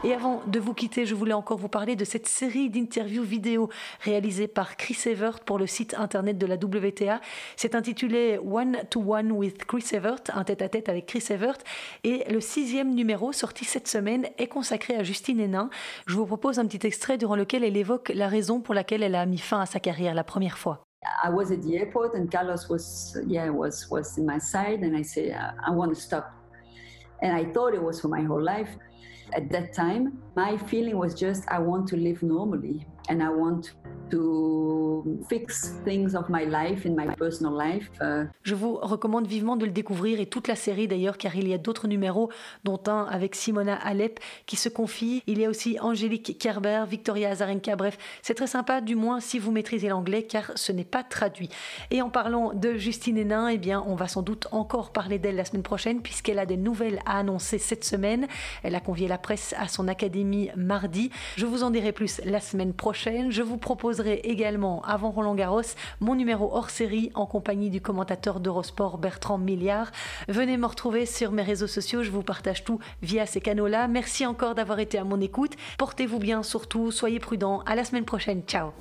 Et 0.05 0.13
avant 0.13 0.43
de 0.47 0.61
vous 0.61 0.75
quitter, 0.75 1.07
je 1.07 1.15
voulais 1.15 1.33
encore 1.33 1.57
vous 1.57 1.69
parler 1.69 1.97
de 1.97 2.05
cette 2.05 2.29
série 2.29 2.69
d'interviews 2.69 3.25
vidéo 3.25 3.71
réalisée 4.03 4.47
par 4.47 4.77
Chris 4.77 4.99
Evert 5.07 5.41
pour 5.41 5.59
le 5.59 5.67
site 5.67 5.95
internet 5.95 6.37
de 6.37 6.47
la 6.47 6.57
WTA. 6.57 7.21
C'est 7.57 7.75
intitulé 7.75 8.39
One 8.39 8.77
to 8.91 9.01
One 9.07 9.33
with 9.33 9.65
Chris 9.67 9.85
Evert, 9.93 10.23
un 10.35 10.45
tête-à-tête 10.45 10.89
avec 10.89 11.07
Chris 11.07 11.25
Evert. 11.31 11.59
Et 12.05 12.25
le 12.31 12.41
sixième 12.41 12.95
numéro 12.95 13.33
sorti 13.33 13.65
cette 13.65 13.89
semaine 13.89 14.27
est 14.39 14.49
consacré 14.49 14.97
à 14.97 15.03
Justine 15.03 15.41
Hénin. 15.41 15.71
Je 16.07 16.17
vous 16.17 16.27
propose 16.27 16.59
un 16.59 16.67
petit 16.67 16.87
extrait 16.87 17.19
durant 17.19 17.37
lequel 17.37 17.65
elle 17.65 17.77
évoque 17.77 18.11
la 18.15 18.29
raison 18.29 18.61
pour 18.61 18.75
laquelle 18.75 19.03
elle 19.03 19.15
a 19.15 19.27
mis 19.27 19.39
fin 19.39 19.61
à 19.61 19.67
sa 19.67 19.81
carrière 19.81 20.15
la 20.15 20.25
première 20.25 20.59
fois. 20.59 20.83
I 21.25 21.31
was 21.31 21.53
at 21.53 21.59
the 21.63 21.75
airport 21.77 22.15
and 22.15 22.27
Carlos 22.31 22.69
was 22.69 23.17
yeah 23.29 23.49
was 23.49 23.87
was 23.91 24.19
in 24.19 24.25
my 24.25 24.41
side 24.41 24.83
and 24.83 24.97
I 24.97 25.05
said 25.05 25.37
I 25.67 25.71
want 25.71 25.95
to 25.95 26.01
stop 26.01 26.25
and 27.23 27.33
I 27.33 27.45
thought 27.53 27.75
it 27.75 27.83
was 27.83 28.01
for 28.01 28.09
my 28.09 28.25
whole 28.25 28.43
life 28.43 28.77
at 29.33 29.49
that 29.51 29.73
time 29.73 30.19
my 30.35 30.59
feeling 30.59 30.99
was 30.99 31.15
just 31.15 31.45
I 31.49 31.61
want 31.61 31.87
to 31.89 31.97
live 31.97 32.25
normally 32.25 32.87
and 33.09 33.23
I 33.23 33.29
want 33.29 33.75
Je 38.43 38.55
vous 38.55 38.77
recommande 38.77 39.27
vivement 39.27 39.57
de 39.57 39.65
le 39.65 39.71
découvrir 39.71 40.21
et 40.21 40.27
toute 40.27 40.49
la 40.49 40.57
série 40.57 40.89
d'ailleurs 40.89 41.19
car 41.19 41.35
il 41.37 41.49
y 41.49 41.55
a 41.55 41.59
d'autres 41.59 41.89
numéros 41.89 42.31
dont 42.65 42.81
un 42.87 43.05
avec 43.05 43.35
Simona 43.35 43.75
Alep 43.75 44.21
qui 44.47 44.57
se 44.57 44.69
confie. 44.69 45.23
Il 45.27 45.39
y 45.39 45.45
a 45.45 45.51
aussi 45.51 45.79
Angélique 45.81 46.39
Kerber, 46.39 46.85
Victoria 46.89 47.31
Azarenka. 47.31 47.77
Bref, 47.77 47.99
c'est 48.23 48.35
très 48.35 48.47
sympa 48.47 48.81
du 48.81 48.95
moins 48.95 49.21
si 49.21 49.39
vous 49.39 49.51
maîtrisez 49.51 49.89
l'anglais 49.89 50.23
car 50.23 50.53
ce 50.55 50.73
n'est 50.73 50.85
pas 50.85 51.03
traduit. 51.03 51.49
Et 51.91 52.03
en 52.03 52.11
parlant 52.11 52.53
de 52.55 52.75
Justine 52.75 53.19
Hénin, 53.19 53.49
eh 53.49 53.59
bien 53.59 53.83
on 53.87 53.97
va 53.97 54.09
sans 54.09 54.23
doute 54.23 54.47
encore 54.53 54.93
parler 54.93 55.19
d'elle 55.19 55.37
la 55.37 55.45
semaine 55.45 55.63
prochaine 55.63 56.01
puisqu'elle 56.01 56.39
a 56.39 56.47
des 56.47 56.57
nouvelles 56.57 57.01
à 57.07 57.19
annoncer 57.19 57.59
cette 57.59 57.85
semaine. 57.85 58.27
Elle 58.63 58.75
a 58.75 58.81
convié 58.81 59.09
la 59.09 59.19
presse 59.19 59.55
à 59.59 59.69
son 59.69 59.89
académie 59.89 60.51
mardi. 60.57 61.11
Je 61.37 61.47
vous 61.47 61.63
en 61.63 61.71
dirai 61.71 61.93
plus 61.93 62.21
la 62.25 62.41
semaine 62.41 62.73
prochaine. 62.73 63.31
Je 63.31 63.43
vous 63.43 63.57
proposerai 63.97 64.21
également, 64.25 64.83
avant 64.83 65.11
Roland 65.11 65.35
Garros, 65.35 65.63
mon 66.01 66.15
numéro 66.15 66.55
hors 66.55 66.69
série 66.69 67.11
en 67.15 67.25
compagnie 67.25 67.71
du 67.71 67.81
commentateur 67.81 68.41
d'Eurosport 68.41 68.99
Bertrand 68.99 69.39
Milliard. 69.39 69.91
Venez 70.29 70.59
me 70.59 70.67
retrouver 70.67 71.07
sur 71.07 71.33
mes 71.33 71.43
réseaux 71.43 71.67
sociaux, 71.67 72.03
je 72.03 72.11
vous 72.11 72.23
partage 72.23 72.63
tout 72.63 72.79
via 73.01 73.25
ces 73.25 73.41
canaux-là. 73.41 73.89
Merci 73.89 74.27
encore 74.27 74.55
d'avoir 74.55 74.81
été 74.81 74.99
à 74.99 75.05
mon 75.05 75.21
écoute. 75.21 75.53
Portez-vous 75.79 76.19
bien 76.19 76.43
surtout, 76.43 76.91
soyez 76.91 77.21
prudents. 77.21 77.63
À 77.65 77.75
la 77.75 77.85
semaine 77.85 78.05
prochaine. 78.05 78.43
Ciao. 78.47 78.73